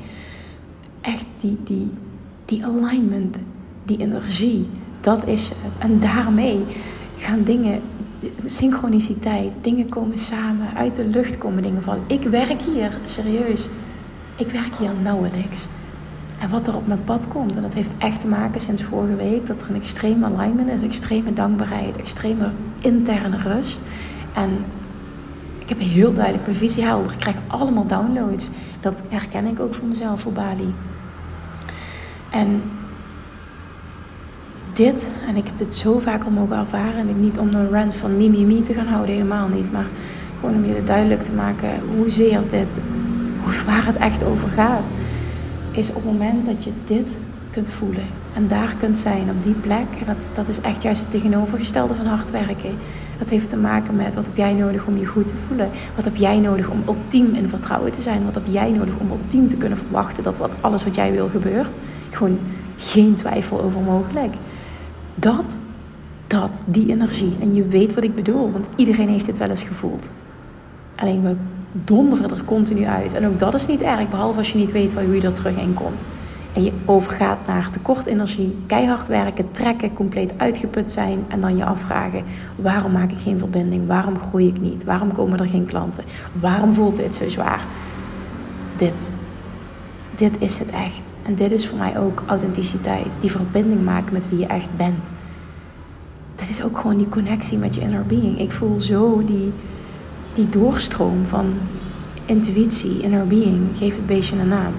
Echt 1.01 1.25
die, 1.39 1.57
die, 1.63 1.91
die 2.45 2.65
alignment, 2.65 3.37
die 3.89 3.97
energie, 3.97 4.69
dat 4.99 5.27
is 5.27 5.51
het. 5.63 5.77
En 5.77 5.99
daarmee 5.99 6.65
gaan 7.17 7.43
dingen, 7.43 7.81
synchroniciteit, 8.45 9.51
dingen 9.61 9.89
komen 9.89 10.17
samen, 10.17 10.73
uit 10.75 10.95
de 10.95 11.05
lucht 11.05 11.37
komen 11.37 11.63
dingen 11.63 11.83
vallen. 11.83 12.03
Ik 12.07 12.23
werk 12.23 12.61
hier, 12.61 12.97
serieus, 13.03 13.69
ik 14.35 14.51
werk 14.51 14.75
hier 14.77 14.91
nauwelijks. 15.01 15.67
En 16.39 16.49
wat 16.49 16.67
er 16.67 16.75
op 16.75 16.87
mijn 16.87 17.03
pad 17.03 17.27
komt, 17.27 17.55
en 17.55 17.61
dat 17.61 17.73
heeft 17.73 17.91
echt 17.97 18.19
te 18.19 18.27
maken 18.27 18.61
sinds 18.61 18.83
vorige 18.83 19.15
week, 19.15 19.47
dat 19.47 19.61
er 19.61 19.69
een 19.69 19.81
extreme 19.81 20.25
alignment 20.25 20.69
is, 20.69 20.81
extreme 20.81 21.33
dankbaarheid, 21.33 21.97
extreme 21.97 22.49
interne 22.81 23.37
rust. 23.37 23.83
En 24.33 24.49
ik 25.59 25.69
heb 25.69 25.79
heel 25.79 26.13
duidelijk 26.13 26.45
mijn 26.45 26.57
visie 26.57 26.83
helder. 26.83 27.11
Ik 27.11 27.19
krijg 27.19 27.35
allemaal 27.47 27.87
downloads. 27.87 28.47
Dat 28.79 29.03
herken 29.09 29.45
ik 29.45 29.59
ook 29.59 29.75
voor 29.75 29.87
mezelf 29.87 30.21
voor 30.21 30.31
Bali. 30.31 30.73
En 32.31 32.61
dit, 34.79 35.11
en 35.27 35.35
ik 35.35 35.45
heb 35.45 35.57
dit 35.57 35.73
zo 35.73 35.99
vaak 35.99 36.23
al 36.23 36.31
mogen 36.31 36.57
ervaren, 36.57 37.09
en 37.09 37.19
niet 37.19 37.37
om 37.37 37.53
een 37.53 37.69
rant 37.69 37.95
van 37.95 38.17
mi 38.17 38.61
te 38.61 38.73
gaan 38.73 38.85
houden, 38.85 39.13
helemaal 39.15 39.47
niet, 39.47 39.71
maar 39.71 39.85
gewoon 40.39 40.55
om 40.55 40.65
je 40.65 40.83
duidelijk 40.85 41.23
te 41.23 41.31
maken 41.31 41.69
hoezeer 41.97 42.39
dit, 42.49 42.79
waar 43.65 43.85
het 43.85 43.97
echt 43.97 44.23
over 44.23 44.49
gaat, 44.49 44.91
is 45.71 45.89
op 45.89 45.95
het 45.95 46.03
moment 46.03 46.45
dat 46.45 46.63
je 46.63 46.71
dit 46.85 47.17
kunt 47.51 47.69
voelen 47.69 48.05
en 48.33 48.47
daar 48.47 48.75
kunt 48.79 48.97
zijn 48.97 49.29
op 49.29 49.43
die 49.43 49.53
plek, 49.53 49.87
en 49.99 50.05
dat, 50.05 50.29
dat 50.35 50.47
is 50.47 50.61
echt 50.61 50.83
juist 50.83 51.01
het 51.01 51.11
tegenovergestelde 51.11 51.93
van 51.93 52.05
hard 52.05 52.31
werken. 52.31 52.77
Dat 53.17 53.29
heeft 53.29 53.49
te 53.49 53.57
maken 53.57 53.95
met 53.95 54.15
wat 54.15 54.25
heb 54.25 54.35
jij 54.35 54.53
nodig 54.53 54.85
om 54.85 54.97
je 54.97 55.05
goed 55.05 55.27
te 55.27 55.33
voelen? 55.47 55.69
Wat 55.95 56.05
heb 56.05 56.15
jij 56.15 56.39
nodig 56.39 56.69
om 56.69 56.83
ultiem 56.87 57.33
in 57.33 57.49
vertrouwen 57.49 57.91
te 57.91 58.01
zijn? 58.01 58.25
Wat 58.25 58.33
heb 58.33 58.43
jij 58.49 58.69
nodig 58.69 58.93
om 58.99 59.11
ultiem 59.11 59.49
te 59.49 59.55
kunnen 59.55 59.77
verwachten 59.77 60.23
dat 60.23 60.37
wat, 60.37 60.51
alles 60.61 60.83
wat 60.83 60.95
jij 60.95 61.11
wil 61.11 61.29
gebeurt? 61.29 61.77
Gewoon 62.09 62.39
geen 62.77 63.15
twijfel 63.15 63.61
over 63.61 63.81
mogelijk 63.81 64.33
dat, 65.19 65.57
dat, 66.27 66.63
die 66.65 66.89
energie. 66.89 67.35
En 67.39 67.55
je 67.55 67.67
weet 67.67 67.93
wat 67.93 68.03
ik 68.03 68.15
bedoel, 68.15 68.51
want 68.51 68.67
iedereen 68.75 69.09
heeft 69.09 69.25
dit 69.25 69.37
wel 69.37 69.49
eens 69.49 69.63
gevoeld. 69.63 70.11
Alleen 70.95 71.23
we 71.23 71.35
donderen 71.71 72.29
er 72.29 72.43
continu 72.43 72.85
uit. 72.85 73.13
En 73.13 73.27
ook 73.27 73.39
dat 73.39 73.53
is 73.53 73.67
niet 73.67 73.81
erg, 73.81 74.09
behalve 74.09 74.37
als 74.37 74.51
je 74.51 74.57
niet 74.57 74.71
weet 74.71 74.93
waar, 74.93 75.03
hoe 75.03 75.15
je 75.15 75.21
er 75.21 75.33
terug 75.33 75.57
in 75.57 75.73
komt. 75.73 76.05
en 76.53 76.63
je 76.63 76.71
overgaat 76.85 77.47
naar 77.47 77.69
tekort 77.69 78.05
energie, 78.05 78.57
keihard 78.65 79.07
werken, 79.07 79.51
trekken, 79.51 79.93
compleet 79.93 80.33
uitgeput 80.37 80.91
zijn 80.91 81.25
en 81.27 81.41
dan 81.41 81.57
je 81.57 81.65
afvragen: 81.65 82.23
waarom 82.55 82.91
maak 82.91 83.11
ik 83.11 83.17
geen 83.17 83.39
verbinding? 83.39 83.87
Waarom 83.87 84.19
groei 84.19 84.47
ik 84.47 84.61
niet? 84.61 84.83
Waarom 84.83 85.11
komen 85.11 85.39
er 85.39 85.47
geen 85.47 85.65
klanten? 85.65 86.03
Waarom 86.39 86.73
voelt 86.73 86.95
dit 86.95 87.15
zo 87.15 87.29
zwaar? 87.29 87.65
Dit. 88.77 89.11
Dit 90.19 90.35
is 90.39 90.57
het 90.57 90.69
echt. 90.69 91.15
En 91.21 91.35
dit 91.35 91.51
is 91.51 91.67
voor 91.67 91.77
mij 91.77 91.99
ook 91.99 92.23
authenticiteit. 92.25 93.07
Die 93.19 93.31
verbinding 93.31 93.83
maken 93.83 94.13
met 94.13 94.29
wie 94.29 94.39
je 94.39 94.45
echt 94.45 94.77
bent. 94.77 95.11
Dit 96.35 96.49
is 96.49 96.63
ook 96.63 96.77
gewoon 96.77 96.97
die 96.97 97.09
connectie 97.09 97.57
met 97.57 97.75
je 97.75 97.81
inner 97.81 98.05
being. 98.05 98.39
Ik 98.39 98.51
voel 98.51 98.77
zo 98.77 99.23
die, 99.25 99.53
die 100.33 100.49
doorstroom 100.49 101.25
van 101.25 101.53
intuïtie, 102.25 103.01
inner 103.01 103.27
being. 103.27 103.77
Geef 103.77 103.95
het 103.95 104.05
beestje 104.05 104.39
een 104.39 104.47
naam. 104.47 104.73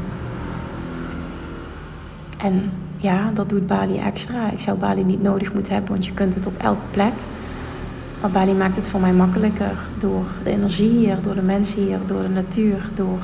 En 2.39 2.71
ja, 2.97 3.31
dat 3.31 3.49
doet 3.49 3.67
Bali 3.67 3.99
extra. 3.99 4.51
Ik 4.51 4.61
zou 4.61 4.79
Bali 4.79 5.05
niet 5.05 5.23
nodig 5.23 5.55
moeten 5.55 5.73
hebben, 5.73 5.93
want 5.93 6.07
je 6.07 6.13
kunt 6.13 6.35
het 6.35 6.47
op 6.47 6.59
elke 6.59 6.87
plek. 6.91 7.13
Maar 8.21 8.31
Bali 8.31 8.53
maakt 8.53 8.77
het 8.77 8.89
voor 8.89 9.01
mij 9.01 9.13
makkelijker 9.13 9.79
door 9.99 10.25
de 10.45 10.51
energie 10.51 10.91
hier, 10.91 11.17
door 11.23 11.35
de 11.35 11.43
mensen 11.43 11.83
hier, 11.83 11.99
door 12.07 12.23
de 12.23 12.29
natuur, 12.29 12.91
door 12.95 13.19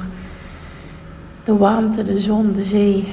de 1.47 1.57
warmte, 1.57 2.03
de 2.03 2.19
zon, 2.19 2.53
de 2.53 2.65
zee. 2.65 3.09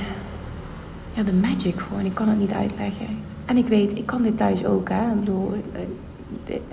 Ja, 1.13 1.23
de 1.23 1.33
magic 1.33 1.79
gewoon. 1.79 2.05
Ik 2.05 2.13
kan 2.13 2.29
het 2.29 2.39
niet 2.39 2.51
uitleggen. 2.51 3.07
En 3.45 3.57
ik 3.57 3.67
weet, 3.67 3.97
ik 3.97 4.05
kan 4.05 4.21
dit 4.21 4.37
thuis 4.37 4.65
ook. 4.65 4.89
Hè. 4.89 5.11
Ik 5.11 5.19
bedoel, 5.19 5.53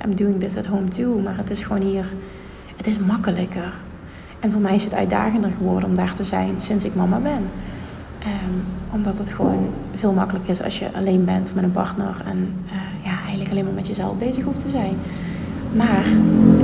I'm 0.04 0.16
doing 0.16 0.40
this 0.40 0.56
at 0.56 0.66
home 0.66 0.88
too. 0.88 1.18
Maar 1.18 1.36
het 1.36 1.50
is 1.50 1.62
gewoon 1.62 1.82
hier, 1.82 2.06
het 2.76 2.86
is 2.86 2.98
makkelijker. 2.98 3.74
En 4.40 4.52
voor 4.52 4.60
mij 4.60 4.74
is 4.74 4.84
het 4.84 4.94
uitdagender 4.94 5.50
geworden 5.56 5.88
om 5.88 5.94
daar 5.94 6.14
te 6.14 6.24
zijn 6.24 6.60
sinds 6.60 6.84
ik 6.84 6.94
mama 6.94 7.18
ben. 7.18 7.42
Um, 8.26 8.64
omdat 8.92 9.18
het 9.18 9.30
gewoon 9.30 9.68
veel 9.94 10.12
makkelijker 10.12 10.50
is 10.50 10.62
als 10.62 10.78
je 10.78 10.92
alleen 10.94 11.24
bent 11.24 11.54
met 11.54 11.64
een 11.64 11.72
partner. 11.72 12.22
En 12.26 12.54
uh, 12.66 12.72
ja, 13.04 13.18
eigenlijk 13.20 13.50
alleen 13.50 13.64
maar 13.64 13.74
met 13.74 13.86
jezelf 13.86 14.18
bezig 14.18 14.44
hoeft 14.44 14.58
te 14.58 14.68
zijn. 14.68 14.96
Maar 15.72 16.04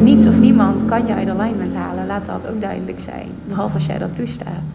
niets 0.00 0.26
of 0.26 0.38
niemand 0.38 0.84
kan 0.84 1.06
je 1.06 1.14
uit 1.14 1.28
alignment 1.28 1.74
halen. 1.74 2.06
Laat 2.06 2.26
dat 2.26 2.46
ook 2.46 2.60
duidelijk 2.60 3.00
zijn. 3.00 3.28
Behalve 3.48 3.74
als 3.74 3.86
jij 3.86 3.98
dat 3.98 4.16
toestaat. 4.16 4.68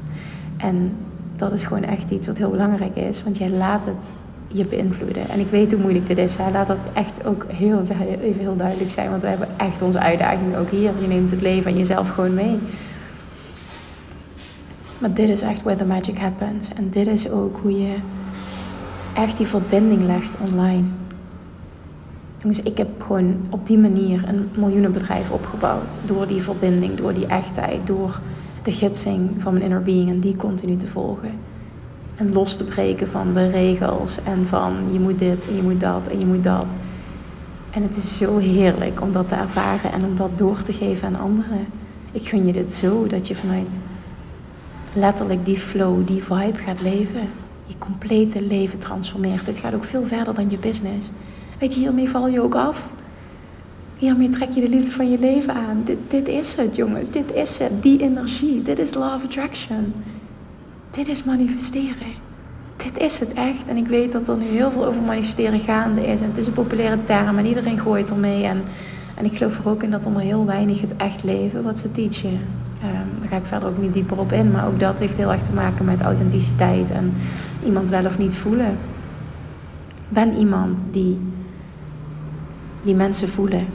En 0.57 0.91
dat 1.35 1.51
is 1.51 1.63
gewoon 1.63 1.83
echt 1.83 2.09
iets 2.09 2.27
wat 2.27 2.37
heel 2.37 2.49
belangrijk 2.49 2.95
is. 2.95 3.23
Want 3.23 3.37
jij 3.37 3.49
laat 3.49 3.85
het 3.85 4.11
je 4.47 4.65
beïnvloeden. 4.65 5.29
En 5.29 5.39
ik 5.39 5.47
weet 5.49 5.71
hoe 5.71 5.81
moeilijk 5.81 6.05
dit 6.05 6.17
is. 6.17 6.37
Hè? 6.37 6.51
Laat 6.51 6.67
dat 6.67 6.87
echt 6.93 7.25
ook 7.25 7.45
heel, 7.47 7.81
even 8.21 8.41
heel 8.41 8.55
duidelijk 8.55 8.91
zijn. 8.91 9.09
Want 9.09 9.21
we 9.21 9.27
hebben 9.27 9.47
echt 9.57 9.81
onze 9.81 9.99
uitdagingen 9.99 10.59
ook 10.59 10.69
hier. 10.69 10.91
Je 11.01 11.07
neemt 11.07 11.31
het 11.31 11.41
leven 11.41 11.71
en 11.71 11.77
jezelf 11.77 12.09
gewoon 12.09 12.33
mee. 12.33 12.59
Maar 14.99 15.13
dit 15.13 15.29
is 15.29 15.41
echt 15.41 15.63
where 15.63 15.79
the 15.79 15.85
magic 15.85 16.17
happens. 16.17 16.69
En 16.73 16.89
dit 16.89 17.07
is 17.07 17.29
ook 17.29 17.59
hoe 17.61 17.81
je 17.81 17.95
echt 19.13 19.37
die 19.37 19.47
verbinding 19.47 20.05
legt 20.05 20.33
online. 20.39 20.83
Jongens, 22.41 22.61
ik 22.61 22.77
heb 22.77 23.01
gewoon 23.01 23.35
op 23.49 23.67
die 23.67 23.77
manier 23.77 24.27
een 24.27 24.49
miljoenenbedrijf 24.55 25.31
opgebouwd. 25.31 25.97
Door 26.05 26.27
die 26.27 26.41
verbinding, 26.41 26.95
door 26.95 27.13
die 27.13 27.25
echtheid, 27.25 27.87
door 27.87 28.19
de 28.63 28.71
gidsing 28.71 29.29
van 29.37 29.53
mijn 29.53 29.65
inner 29.65 29.83
being 29.83 30.09
en 30.09 30.19
die 30.19 30.35
continu 30.35 30.75
te 30.75 30.87
volgen. 30.87 31.31
En 32.15 32.33
los 32.33 32.55
te 32.55 32.63
breken 32.63 33.07
van 33.07 33.33
de 33.33 33.49
regels 33.49 34.23
en 34.23 34.47
van 34.47 34.73
je 34.91 34.99
moet 34.99 35.19
dit 35.19 35.47
en 35.47 35.55
je 35.55 35.61
moet 35.61 35.79
dat 35.79 36.07
en 36.07 36.19
je 36.19 36.25
moet 36.25 36.43
dat. 36.43 36.65
En 37.71 37.83
het 37.83 37.95
is 37.95 38.17
zo 38.17 38.37
heerlijk 38.37 39.01
om 39.01 39.11
dat 39.11 39.27
te 39.27 39.35
ervaren 39.35 39.91
en 39.91 40.05
om 40.05 40.15
dat 40.15 40.37
door 40.37 40.61
te 40.61 40.73
geven 40.73 41.07
aan 41.07 41.19
anderen. 41.19 41.67
Ik 42.11 42.27
gun 42.27 42.45
je 42.45 42.53
dit 42.53 42.71
zo 42.71 43.07
dat 43.07 43.27
je 43.27 43.35
vanuit 43.35 43.77
letterlijk 44.93 45.45
die 45.45 45.57
flow, 45.57 46.07
die 46.07 46.23
vibe 46.23 46.57
gaat 46.57 46.81
leven. 46.81 47.27
Je 47.65 47.77
complete 47.77 48.41
leven 48.41 48.79
transformeert. 48.79 49.45
Dit 49.45 49.59
gaat 49.59 49.73
ook 49.73 49.83
veel 49.83 50.05
verder 50.05 50.33
dan 50.33 50.49
je 50.49 50.57
business. 50.57 51.09
Weet 51.61 51.73
je, 51.73 51.79
hiermee 51.79 52.09
val 52.09 52.27
je 52.27 52.41
ook 52.41 52.55
af. 52.55 52.89
Hiermee 53.97 54.29
trek 54.29 54.51
je 54.51 54.61
de 54.61 54.69
liefde 54.69 54.91
van 54.91 55.11
je 55.11 55.19
leven 55.19 55.53
aan. 55.53 55.81
Dit, 55.85 55.97
dit 56.07 56.27
is 56.27 56.55
het, 56.55 56.75
jongens. 56.75 57.09
Dit 57.09 57.33
is 57.33 57.57
het. 57.57 57.71
Die 57.81 58.01
energie. 58.01 58.61
Dit 58.61 58.79
is 58.79 58.95
of 58.95 59.23
attraction. 59.23 59.93
Dit 60.91 61.07
is 61.07 61.23
manifesteren. 61.23 62.13
Dit 62.77 62.97
is 62.97 63.19
het 63.19 63.33
echt. 63.33 63.67
En 63.67 63.77
ik 63.77 63.87
weet 63.87 64.11
dat 64.11 64.27
er 64.27 64.37
nu 64.37 64.45
heel 64.45 64.71
veel 64.71 64.85
over 64.85 65.01
manifesteren 65.01 65.59
gaande 65.59 66.07
is. 66.07 66.21
En 66.21 66.27
het 66.27 66.37
is 66.37 66.47
een 66.47 66.53
populaire 66.53 67.03
term 67.03 67.37
en 67.37 67.45
iedereen 67.45 67.79
gooit 67.79 68.09
ermee. 68.09 68.43
En, 68.43 68.63
en 69.15 69.25
ik 69.25 69.37
geloof 69.37 69.57
er 69.57 69.69
ook 69.69 69.83
in 69.83 69.91
dat 69.91 70.05
er 70.05 70.11
maar 70.11 70.21
heel 70.21 70.45
weinig 70.45 70.81
het 70.81 70.95
echt 70.95 71.23
leven 71.23 71.63
wat 71.63 71.79
ze 71.79 71.91
teachen. 71.91 72.39
Um, 72.83 73.19
daar 73.19 73.29
ga 73.29 73.35
ik 73.35 73.45
verder 73.45 73.69
ook 73.69 73.77
niet 73.77 73.93
dieper 73.93 74.19
op 74.19 74.31
in. 74.31 74.51
Maar 74.51 74.67
ook 74.67 74.79
dat 74.79 74.99
heeft 74.99 75.17
heel 75.17 75.31
erg 75.31 75.41
te 75.41 75.53
maken 75.53 75.85
met 75.85 76.01
authenticiteit 76.01 76.91
en 76.91 77.13
iemand 77.63 77.89
wel 77.89 78.05
of 78.05 78.17
niet 78.17 78.35
voelen. 78.35 78.77
Ben 80.09 80.37
iemand 80.37 80.87
die, 80.91 81.19
die 82.81 82.95
mensen 82.95 83.29
voelen. 83.29 83.65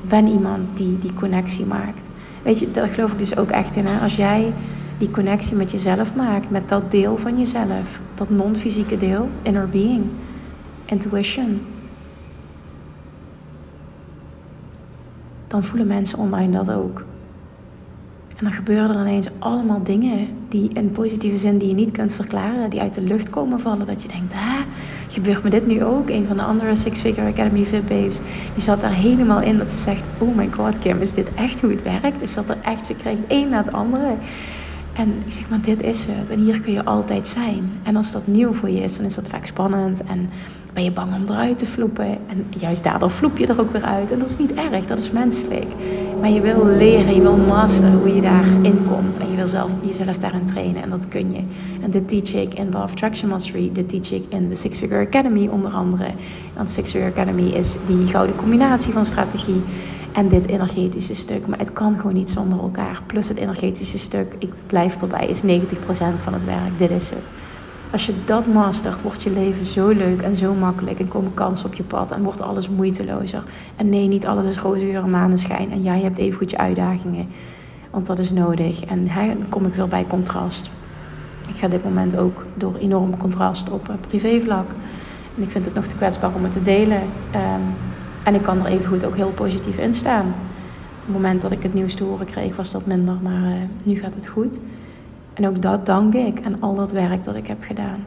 Ben 0.00 0.26
iemand 0.26 0.76
die 0.76 0.98
die 0.98 1.14
connectie 1.14 1.66
maakt. 1.66 2.08
Weet 2.42 2.58
je, 2.58 2.70
daar 2.70 2.88
geloof 2.88 3.12
ik 3.12 3.18
dus 3.18 3.36
ook 3.36 3.50
echt 3.50 3.76
in. 3.76 3.86
Hè? 3.86 4.02
Als 4.02 4.16
jij 4.16 4.52
die 4.98 5.10
connectie 5.10 5.56
met 5.56 5.70
jezelf 5.70 6.14
maakt, 6.14 6.50
met 6.50 6.68
dat 6.68 6.90
deel 6.90 7.16
van 7.16 7.38
jezelf, 7.38 8.00
dat 8.14 8.30
non-fysieke 8.30 8.96
deel, 8.96 9.28
inner 9.42 9.68
being, 9.68 10.04
intuition, 10.84 11.60
dan 15.46 15.62
voelen 15.62 15.86
mensen 15.86 16.18
online 16.18 16.50
dat 16.52 16.72
ook. 16.72 17.04
En 18.28 18.44
dan 18.44 18.52
gebeuren 18.52 18.96
er 18.96 19.00
ineens 19.00 19.28
allemaal 19.38 19.82
dingen 19.82 20.28
die 20.48 20.70
in 20.72 20.92
positieve 20.92 21.38
zin 21.38 21.58
die 21.58 21.68
je 21.68 21.74
niet 21.74 21.90
kunt 21.90 22.12
verklaren, 22.12 22.70
die 22.70 22.80
uit 22.80 22.94
de 22.94 23.00
lucht 23.00 23.30
komen 23.30 23.60
vallen. 23.60 23.86
Dat 23.86 24.02
je 24.02 24.08
denkt, 24.08 24.32
hè, 24.34 24.64
gebeurt 25.08 25.42
me 25.42 25.50
dit 25.50 25.66
nu 25.66 25.84
ook? 25.84 26.10
Een 26.10 26.26
van 26.26 26.36
de 26.36 26.42
andere 26.42 26.76
Six 26.76 27.00
Figure 27.00 27.28
Academy 27.28 27.64
VIP 27.64 27.88
babes, 27.88 28.18
die 28.54 28.62
zat 28.62 28.80
daar 28.80 28.92
helemaal 28.94 29.40
in 29.40 29.58
dat 29.58 29.70
ze 29.70 29.78
zegt, 29.78 30.04
oh 30.18 30.36
my 30.36 30.48
god 30.50 30.78
Kim, 30.78 31.00
is 31.00 31.12
dit 31.12 31.28
echt 31.34 31.60
hoe 31.60 31.70
het 31.70 31.82
werkt? 31.82 32.20
Dus 32.20 32.34
dat 32.34 32.48
er 32.48 32.56
echt, 32.62 32.86
ze 32.86 32.94
kreeg 32.94 33.18
één 33.26 33.48
na 33.48 33.62
het 33.62 33.72
andere. 33.72 34.14
En 34.92 35.22
ik 35.26 35.32
zeg, 35.32 35.48
maar 35.48 35.60
dit 35.60 35.82
is 35.82 36.06
het. 36.08 36.28
En 36.28 36.40
hier 36.40 36.60
kun 36.60 36.72
je 36.72 36.84
altijd 36.84 37.26
zijn. 37.26 37.72
En 37.82 37.96
als 37.96 38.12
dat 38.12 38.26
nieuw 38.26 38.52
voor 38.52 38.70
je 38.70 38.80
is, 38.80 38.96
dan 38.96 39.06
is 39.06 39.14
dat 39.14 39.28
vaak 39.28 39.46
spannend. 39.46 40.02
En 40.02 40.30
ben 40.72 40.84
je 40.84 40.90
bang 40.90 41.14
om 41.14 41.22
eruit 41.22 41.58
te 41.58 41.66
vloepen. 41.66 42.06
En 42.06 42.46
juist 42.58 42.84
daardoor 42.84 43.10
vloep 43.10 43.38
je 43.38 43.46
er 43.46 43.60
ook 43.60 43.72
weer 43.72 43.82
uit. 43.82 44.12
En 44.12 44.18
dat 44.18 44.30
is 44.30 44.36
niet 44.36 44.54
erg, 44.54 44.86
dat 44.86 44.98
is 44.98 45.10
menselijk. 45.10 45.66
Maar 46.20 46.30
je 46.30 46.40
wil 46.40 46.66
leren, 46.66 47.14
je 47.14 47.20
wil 47.20 47.36
masteren 47.36 47.98
hoe 47.98 48.14
je 48.14 48.20
daarin 48.20 48.86
komt. 48.90 49.18
En 49.18 49.30
je 49.30 49.36
wil 49.36 49.46
zelf, 49.46 49.70
jezelf 49.84 50.18
daarin 50.18 50.44
trainen. 50.44 50.82
En 50.82 50.90
dat 50.90 51.08
kun 51.08 51.32
je. 51.32 51.40
En 51.82 51.90
dit 51.90 52.08
teach 52.08 52.34
ik 52.34 52.54
in 52.54 52.70
Law 52.70 52.82
of 52.82 52.90
Attraction 52.90 53.28
Mastery. 53.28 53.70
Dit 53.72 53.88
teach 53.88 54.10
ik 54.10 54.24
in 54.28 54.48
de 54.48 54.54
Six 54.54 54.78
Figure 54.78 55.06
Academy 55.06 55.46
onder 55.46 55.70
andere. 55.70 56.06
Want 56.56 56.70
Six 56.70 56.90
Figure 56.90 57.10
Academy 57.10 57.48
is 57.48 57.76
die 57.86 58.06
gouden 58.06 58.36
combinatie 58.36 58.92
van 58.92 59.06
strategie 59.06 59.62
en 60.12 60.28
dit 60.28 60.46
energetische 60.46 61.14
stuk. 61.14 61.46
Maar 61.46 61.58
het 61.58 61.72
kan 61.72 61.96
gewoon 61.96 62.14
niet 62.14 62.30
zonder 62.30 62.58
elkaar. 62.58 63.02
Plus 63.06 63.28
het 63.28 63.36
energetische 63.36 63.98
stuk, 63.98 64.34
ik 64.38 64.50
blijf 64.66 65.02
erbij, 65.02 65.26
is 65.26 65.42
90% 65.42 65.44
van 66.22 66.32
het 66.32 66.44
werk. 66.44 66.78
Dit 66.78 66.90
is 66.90 67.10
het. 67.10 67.30
Als 67.92 68.06
je 68.06 68.12
dat 68.24 68.46
mastert, 68.46 69.02
wordt 69.02 69.22
je 69.22 69.30
leven 69.30 69.64
zo 69.64 69.88
leuk 69.88 70.20
en 70.20 70.36
zo 70.36 70.54
makkelijk. 70.54 70.98
En 70.98 71.08
komen 71.08 71.34
kansen 71.34 71.66
op 71.66 71.74
je 71.74 71.82
pad 71.82 72.10
en 72.10 72.22
wordt 72.22 72.40
alles 72.40 72.68
moeitelozer. 72.68 73.42
En 73.76 73.88
nee, 73.88 74.06
niet 74.06 74.26
alles 74.26 74.44
is 74.44 74.58
roze 74.58 74.84
geur 74.84 75.08
maneschijn. 75.08 75.70
En 75.70 75.82
ja, 75.82 75.94
je 75.94 76.02
hebt 76.02 76.18
even 76.18 76.38
goed 76.38 76.50
je 76.50 76.58
uitdagingen. 76.58 77.28
Want 77.90 78.06
dat 78.06 78.18
is 78.18 78.30
nodig. 78.30 78.84
En 78.84 79.04
dan 79.04 79.48
kom 79.48 79.66
ik 79.66 79.74
weer 79.74 79.88
bij 79.88 80.04
contrast. 80.08 80.70
Ik 81.48 81.56
ga 81.56 81.68
dit 81.68 81.84
moment 81.84 82.16
ook 82.16 82.44
door 82.54 82.76
enorme 82.76 83.16
contrast 83.16 83.70
op 83.70 83.94
privévlak. 84.08 84.70
En 85.36 85.42
ik 85.42 85.50
vind 85.50 85.64
het 85.64 85.74
nog 85.74 85.86
te 85.86 85.96
kwetsbaar 85.96 86.34
om 86.34 86.42
het 86.42 86.52
te 86.52 86.62
delen. 86.62 87.02
Um, 87.34 87.74
en 88.24 88.34
ik 88.34 88.42
kan 88.42 88.58
er 88.58 88.66
even 88.66 88.86
goed 88.86 89.04
ook 89.04 89.16
heel 89.16 89.30
positief 89.30 89.78
in 89.78 89.94
staan. 89.94 90.26
Op 90.26 91.04
het 91.04 91.14
moment 91.14 91.42
dat 91.42 91.52
ik 91.52 91.62
het 91.62 91.74
nieuws 91.74 91.94
te 91.94 92.04
horen 92.04 92.26
kreeg, 92.26 92.56
was 92.56 92.72
dat 92.72 92.86
minder, 92.86 93.14
maar 93.22 93.42
uh, 93.42 93.52
nu 93.82 93.94
gaat 93.94 94.14
het 94.14 94.26
goed. 94.26 94.60
En 95.38 95.48
ook 95.48 95.62
dat 95.62 95.86
dank 95.86 96.14
ik 96.14 96.40
aan 96.44 96.60
al 96.60 96.74
dat 96.74 96.92
werk 96.92 97.24
dat 97.24 97.34
ik 97.34 97.46
heb 97.46 97.62
gedaan. 97.62 98.04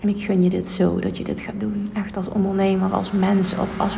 En 0.00 0.08
ik 0.08 0.22
gun 0.22 0.42
je 0.42 0.48
dit 0.48 0.68
zo, 0.68 0.98
dat 0.98 1.16
je 1.16 1.24
dit 1.24 1.40
gaat 1.40 1.60
doen. 1.60 1.90
Echt 1.92 2.16
als 2.16 2.28
ondernemer, 2.28 2.92
als 2.92 3.12
mens, 3.12 3.54
als, 3.76 3.96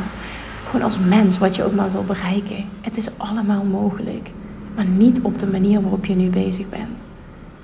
gewoon 0.64 0.86
als 0.86 0.98
mens, 0.98 1.38
wat 1.38 1.56
je 1.56 1.64
ook 1.64 1.74
maar 1.74 1.92
wil 1.92 2.04
bereiken. 2.04 2.64
Het 2.80 2.96
is 2.96 3.18
allemaal 3.18 3.64
mogelijk. 3.64 4.30
Maar 4.74 4.84
niet 4.84 5.20
op 5.22 5.38
de 5.38 5.46
manier 5.46 5.80
waarop 5.80 6.04
je 6.04 6.14
nu 6.14 6.30
bezig 6.30 6.68
bent. 6.68 6.98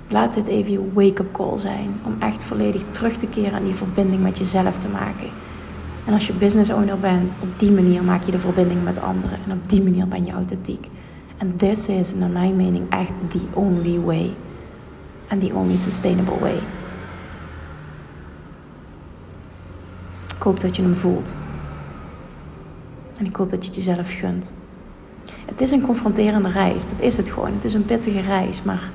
Laat 0.07 0.33
dit 0.33 0.47
even 0.47 0.71
je 0.71 0.91
wake-up 0.93 1.31
call 1.31 1.57
zijn. 1.57 1.89
Om 2.05 2.15
echt 2.19 2.43
volledig 2.43 2.83
terug 2.89 3.17
te 3.17 3.27
keren 3.27 3.53
aan 3.53 3.63
die 3.63 3.73
verbinding 3.73 4.23
met 4.23 4.37
jezelf 4.37 4.79
te 4.79 4.87
maken. 4.87 5.29
En 6.05 6.13
als 6.13 6.27
je 6.27 6.33
business 6.33 6.71
owner 6.71 6.99
bent, 6.99 7.35
op 7.41 7.59
die 7.59 7.71
manier 7.71 8.03
maak 8.03 8.23
je 8.23 8.31
de 8.31 8.39
verbinding 8.39 8.83
met 8.83 9.01
anderen. 9.01 9.37
En 9.45 9.51
op 9.51 9.69
die 9.69 9.83
manier 9.83 10.07
ben 10.07 10.25
je 10.25 10.31
authentiek. 10.31 10.87
En 11.39 11.55
this 11.55 11.87
is, 11.87 12.13
naar 12.13 12.29
mijn 12.29 12.55
mening, 12.55 12.89
echt 12.89 13.11
the 13.27 13.41
only 13.53 13.99
way. 13.99 14.35
And 15.27 15.41
the 15.41 15.53
only 15.53 15.77
sustainable 15.77 16.39
way. 16.39 16.57
Ik 20.35 20.43
hoop 20.45 20.59
dat 20.59 20.75
je 20.75 20.81
hem 20.81 20.95
voelt. 20.95 21.33
En 23.19 23.25
ik 23.25 23.35
hoop 23.35 23.49
dat 23.49 23.61
je 23.61 23.67
het 23.67 23.75
jezelf 23.75 24.19
gunt. 24.19 24.53
Het 25.45 25.61
is 25.61 25.71
een 25.71 25.81
confronterende 25.81 26.49
reis. 26.49 26.89
Dat 26.89 27.01
is 27.01 27.17
het 27.17 27.29
gewoon. 27.29 27.53
Het 27.53 27.63
is 27.63 27.73
een 27.73 27.85
pittige 27.85 28.19
reis. 28.19 28.63
Maar 28.63 28.89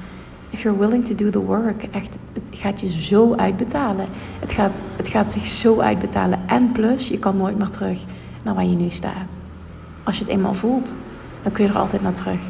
if 0.50 0.62
you're 0.62 0.78
willing 0.78 1.04
to 1.04 1.14
do 1.14 1.30
the 1.30 1.42
work, 1.42 1.82
echt, 1.82 2.18
het 2.32 2.48
gaat 2.50 2.80
je 2.80 2.88
zo 2.88 3.34
uitbetalen. 3.34 4.06
Het 4.40 4.52
gaat, 4.52 4.80
het 4.96 5.08
gaat 5.08 5.32
zich 5.32 5.46
zo 5.46 5.80
uitbetalen. 5.80 6.38
En 6.46 6.72
plus, 6.72 7.08
je 7.08 7.18
kan 7.18 7.36
nooit 7.36 7.58
meer 7.58 7.68
terug 7.68 7.98
naar 8.44 8.54
waar 8.54 8.64
je 8.64 8.76
nu 8.76 8.90
staat. 8.90 9.32
Als 10.02 10.18
je 10.18 10.24
het 10.24 10.32
eenmaal 10.32 10.54
voelt, 10.54 10.92
dan 11.44 11.52
kun 11.52 11.64
je 11.64 11.70
er 11.70 11.78
altijd 11.78 12.02
naar 12.02 12.14
terug. 12.14 12.40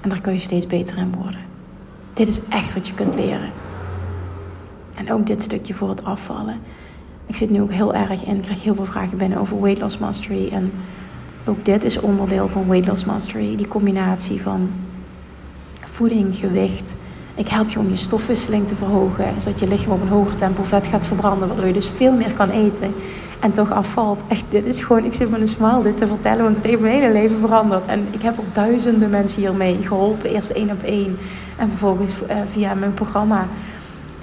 En 0.00 0.08
daar 0.08 0.20
kun 0.20 0.32
je 0.32 0.38
steeds 0.38 0.66
beter 0.66 0.96
in 0.98 1.12
worden. 1.12 1.40
Dit 2.12 2.28
is 2.28 2.40
echt 2.48 2.74
wat 2.74 2.86
je 2.86 2.94
kunt 2.94 3.14
leren. 3.14 3.52
En 4.94 5.12
ook 5.12 5.26
dit 5.26 5.42
stukje 5.42 5.74
voor 5.74 5.88
het 5.88 6.04
afvallen. 6.04 6.60
Ik 7.26 7.36
zit 7.36 7.50
nu 7.50 7.60
ook 7.60 7.72
heel 7.72 7.94
erg 7.94 8.24
in, 8.24 8.36
ik 8.36 8.42
krijg 8.42 8.62
heel 8.62 8.74
veel 8.74 8.84
vragen 8.84 9.18
binnen 9.18 9.38
over 9.38 9.60
weight 9.60 9.80
loss 9.80 9.98
mastery. 9.98 10.48
En 10.52 10.72
ook 11.44 11.64
dit 11.64 11.84
is 11.84 12.00
onderdeel 12.00 12.48
van 12.48 12.68
weight 12.68 12.88
loss 12.88 13.04
mastery. 13.04 13.56
Die 13.56 13.68
combinatie 13.68 14.42
van 14.42 14.70
voeding, 15.84 16.36
gewicht. 16.36 16.96
Ik 17.34 17.48
help 17.48 17.68
je 17.68 17.78
om 17.78 17.88
je 17.88 17.96
stofwisseling 17.96 18.66
te 18.66 18.74
verhogen, 18.74 19.40
zodat 19.42 19.60
je 19.60 19.68
lichaam 19.68 19.92
op 19.92 20.00
een 20.00 20.08
hoger 20.08 20.36
tempo 20.36 20.62
vet 20.62 20.86
gaat 20.86 21.06
verbranden, 21.06 21.48
waardoor 21.48 21.66
je 21.66 21.72
dus 21.72 21.88
veel 21.88 22.12
meer 22.12 22.32
kan 22.32 22.50
eten 22.50 22.94
en 23.44 23.52
toch 23.52 23.72
afvalt. 23.72 24.22
Echt, 24.28 24.44
dit 24.48 24.66
is 24.66 24.80
gewoon, 24.80 25.04
ik 25.04 25.14
zit 25.14 25.30
met 25.30 25.40
een 25.40 25.48
smile 25.48 25.82
dit 25.82 25.96
te 25.96 26.06
vertellen, 26.06 26.44
want 26.44 26.56
het 26.56 26.64
heeft 26.64 26.80
mijn 26.80 26.94
hele 26.94 27.12
leven 27.12 27.40
veranderd. 27.40 27.86
En 27.86 28.06
ik 28.10 28.22
heb 28.22 28.38
ook 28.38 28.54
duizenden 28.54 29.10
mensen 29.10 29.40
hiermee 29.40 29.78
geholpen, 29.82 30.30
eerst 30.30 30.50
één 30.50 30.70
op 30.70 30.82
één 30.82 31.16
en 31.56 31.68
vervolgens 31.68 32.12
uh, 32.12 32.36
via 32.52 32.74
mijn 32.74 32.94
programma. 32.94 33.46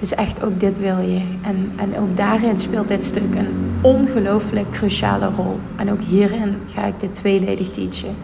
Dus 0.00 0.14
echt 0.14 0.44
ook 0.44 0.60
dit 0.60 0.78
wil 0.78 0.98
je. 0.98 1.22
En, 1.42 1.72
en 1.76 1.98
ook 1.98 2.16
daarin 2.16 2.56
speelt 2.56 2.88
dit 2.88 3.04
stuk 3.04 3.34
een 3.34 3.48
ongelooflijk 3.80 4.70
cruciale 4.70 5.30
rol. 5.36 5.58
En 5.76 5.92
ook 5.92 6.00
hierin 6.00 6.56
ga 6.66 6.86
ik 6.86 7.00
dit 7.00 7.14
tweeledig 7.14 7.68
teachen. 7.68 8.14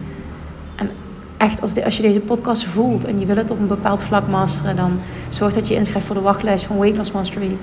En 0.75 0.89
echt, 1.37 1.61
als, 1.61 1.73
de, 1.73 1.85
als 1.85 1.97
je 1.97 2.01
deze 2.01 2.19
podcast 2.19 2.65
voelt 2.65 3.05
en 3.05 3.19
je 3.19 3.25
wil 3.25 3.37
het 3.37 3.51
op 3.51 3.59
een 3.59 3.67
bepaald 3.67 4.03
vlak 4.03 4.27
masteren, 4.27 4.75
dan 4.75 4.99
zorg 5.29 5.53
dat 5.53 5.67
je 5.67 5.75
inschrijft 5.75 6.07
voor 6.07 6.15
de 6.15 6.21
wachtlijst 6.21 6.65
van 6.65 6.77
Weight 6.77 6.97
Loss 6.97 7.11
Mastery. 7.11 7.57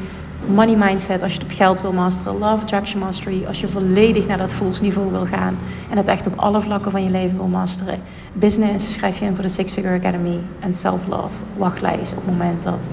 Money 0.54 0.76
Mindset, 0.76 1.22
als 1.22 1.32
je 1.32 1.38
het 1.38 1.50
op 1.50 1.56
geld 1.56 1.80
wil 1.80 1.92
masteren. 1.92 2.38
Love 2.38 2.62
Attraction 2.62 3.00
Mastery, 3.00 3.44
als 3.46 3.60
je 3.60 3.68
volledig 3.68 4.26
naar 4.26 4.38
dat 4.38 4.52
voelsniveau 4.52 5.10
wil 5.10 5.26
gaan. 5.26 5.56
En 5.90 5.96
het 5.96 6.08
echt 6.08 6.26
op 6.26 6.38
alle 6.38 6.60
vlakken 6.60 6.90
van 6.90 7.04
je 7.04 7.10
leven 7.10 7.36
wil 7.36 7.46
masteren. 7.46 7.98
Business, 8.32 8.92
schrijf 8.92 9.18
je 9.18 9.24
in 9.24 9.34
voor 9.34 9.44
de 9.44 9.50
Six 9.50 9.72
Figure 9.72 9.94
Academy. 9.94 10.38
En 10.60 10.72
Self-Love, 10.72 11.34
wachtlijst 11.56 12.12
op 12.12 12.18
het 12.18 12.26
moment 12.26 12.62
dat 12.62 12.88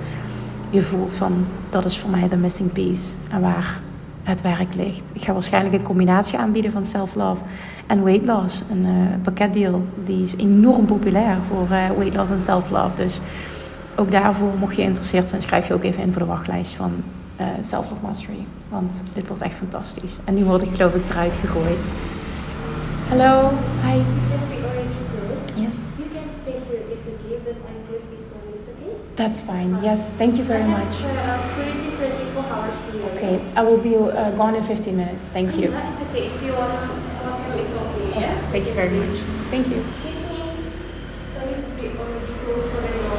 je 0.70 0.82
voelt 0.82 1.14
van 1.14 1.46
dat 1.70 1.86
is 1.86 2.00
voor 2.00 2.10
mij 2.10 2.30
de 2.30 2.38
missing 2.38 2.72
piece 2.72 3.14
en 3.30 3.42
waar 3.42 3.80
het 4.24 4.42
werk 4.42 4.76
ligt. 4.76 5.12
Ik 5.14 5.22
ga 5.22 5.34
waarschijnlijk 5.34 5.76
een 5.76 5.84
combinatie 5.84 6.38
aanbieden 6.38 6.72
van 6.72 6.86
self-love 6.86 7.42
en 7.88 8.04
weight 8.04 8.26
loss. 8.26 8.64
Een 8.72 8.86
uh, 8.86 8.92
pakketdeal 9.22 9.84
die 10.06 10.24
is 10.24 10.36
enorm 10.36 10.86
populair 10.86 11.38
voor 11.50 11.64
uh, 11.64 11.90
weight 11.98 12.16
loss 12.16 12.32
en 12.32 12.42
self-love. 12.42 12.96
Dus 12.96 13.22
ook 13.96 14.12
daarvoor, 14.12 14.50
mocht 14.60 14.76
je 14.76 14.82
geïnteresseerd 14.82 15.26
zijn, 15.26 15.42
schrijf 15.42 15.68
je 15.68 15.74
ook 15.74 15.84
even 15.84 16.04
in 16.04 16.12
voor 16.12 16.22
de 16.22 16.28
wachtlijst 16.28 16.74
van 16.74 16.92
Self-Love 17.62 18.02
Mastery. 18.02 18.46
Want 18.70 19.02
dit 19.14 19.28
wordt 19.28 19.42
echt 19.44 19.56
fantastisch. 19.56 20.18
En 20.24 20.34
nu 20.34 20.44
word 20.44 20.62
ik 20.62 20.70
geloof 20.76 20.94
ik 20.94 21.10
eruit 21.10 21.36
gegooid. 21.36 21.84
Hallo, 23.10 23.52
hi. 23.86 24.02
That's 29.16 29.40
fine. 29.42 29.78
Yes, 29.84 30.10
thank 30.18 30.36
you 30.36 30.44
very 30.44 30.64
much. 30.64 30.90
Okay, 33.14 33.40
I 33.56 33.62
will 33.62 33.78
be 33.78 33.96
uh, 33.96 34.36
gone 34.36 34.56
in 34.56 34.64
15 34.64 34.96
minutes. 34.96 35.30
Thank 35.30 35.54
you. 35.56 35.72
It's 35.72 36.02
okay. 36.02 36.26
If 36.26 36.44
you 36.44 36.54
want 36.54 36.72
to, 36.72 37.60
it's 37.60 37.74
okay. 37.74 38.20
Yeah. 38.20 38.52
Thank 38.52 38.66
you 38.66 38.74
very 38.74 38.90
much. 38.90 39.20
Thank 39.50 39.68
you. 39.68 39.84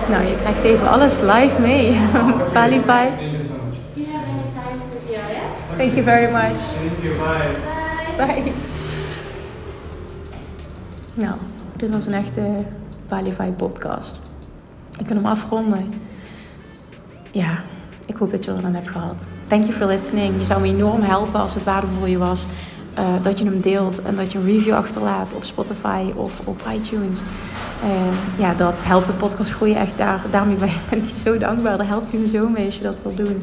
Nou, 0.08 0.24
je 0.24 0.34
krijgt 0.40 0.62
even 0.62 0.88
alles 0.88 1.20
live 1.20 1.60
mee. 1.60 2.00
Bali 2.54 2.80
vibes. 2.80 3.43
Thank 5.76 5.94
you 5.94 6.04
very 6.04 6.30
much. 6.30 6.60
Thank 6.60 7.02
you. 7.02 7.14
Bye. 7.16 7.56
Bye. 8.16 8.52
Nou, 11.14 11.34
dit 11.76 11.90
was 11.90 12.06
een 12.06 12.14
echte 12.14 12.40
Bali 13.08 13.32
Vibe 13.32 13.50
podcast. 13.50 14.20
Ik 14.98 15.06
kan 15.06 15.16
hem 15.16 15.26
afronden. 15.26 15.94
Ja, 17.30 17.62
ik 18.06 18.16
hoop 18.16 18.30
dat 18.30 18.44
je 18.44 18.50
er 18.50 18.62
dan 18.62 18.74
hebt 18.74 18.88
gehad. 18.88 19.26
Thank 19.46 19.64
you 19.64 19.74
for 19.74 19.86
listening. 19.86 20.38
Je 20.38 20.44
zou 20.44 20.60
me 20.60 20.68
enorm 20.68 21.02
helpen 21.02 21.40
als 21.40 21.54
het 21.54 21.64
waardevol 21.64 21.98
voor 21.98 22.08
je 22.08 22.18
was. 22.18 22.46
Uh, 22.98 23.22
dat 23.22 23.38
je 23.38 23.44
hem 23.44 23.60
deelt 23.60 24.02
en 24.02 24.14
dat 24.14 24.32
je 24.32 24.38
een 24.38 24.44
review 24.44 24.74
achterlaat 24.74 25.34
op 25.34 25.44
Spotify 25.44 26.04
of 26.14 26.40
op 26.44 26.60
iTunes. 26.74 27.22
Uh, 27.84 28.38
ja, 28.38 28.54
dat 28.54 28.84
helpt 28.84 29.06
de 29.06 29.12
podcast 29.12 29.50
groeien 29.50 29.76
echt. 29.76 29.98
Daar, 29.98 30.20
daarmee 30.30 30.56
ben 30.90 30.98
ik 30.98 31.08
je 31.08 31.14
zo 31.14 31.38
dankbaar. 31.38 31.76
Daar 31.76 31.88
help 31.88 32.10
je 32.10 32.18
me 32.18 32.26
zo 32.26 32.48
mee 32.48 32.64
als 32.64 32.76
je 32.76 32.82
dat 32.82 32.98
wilt 33.02 33.16
doen. 33.16 33.42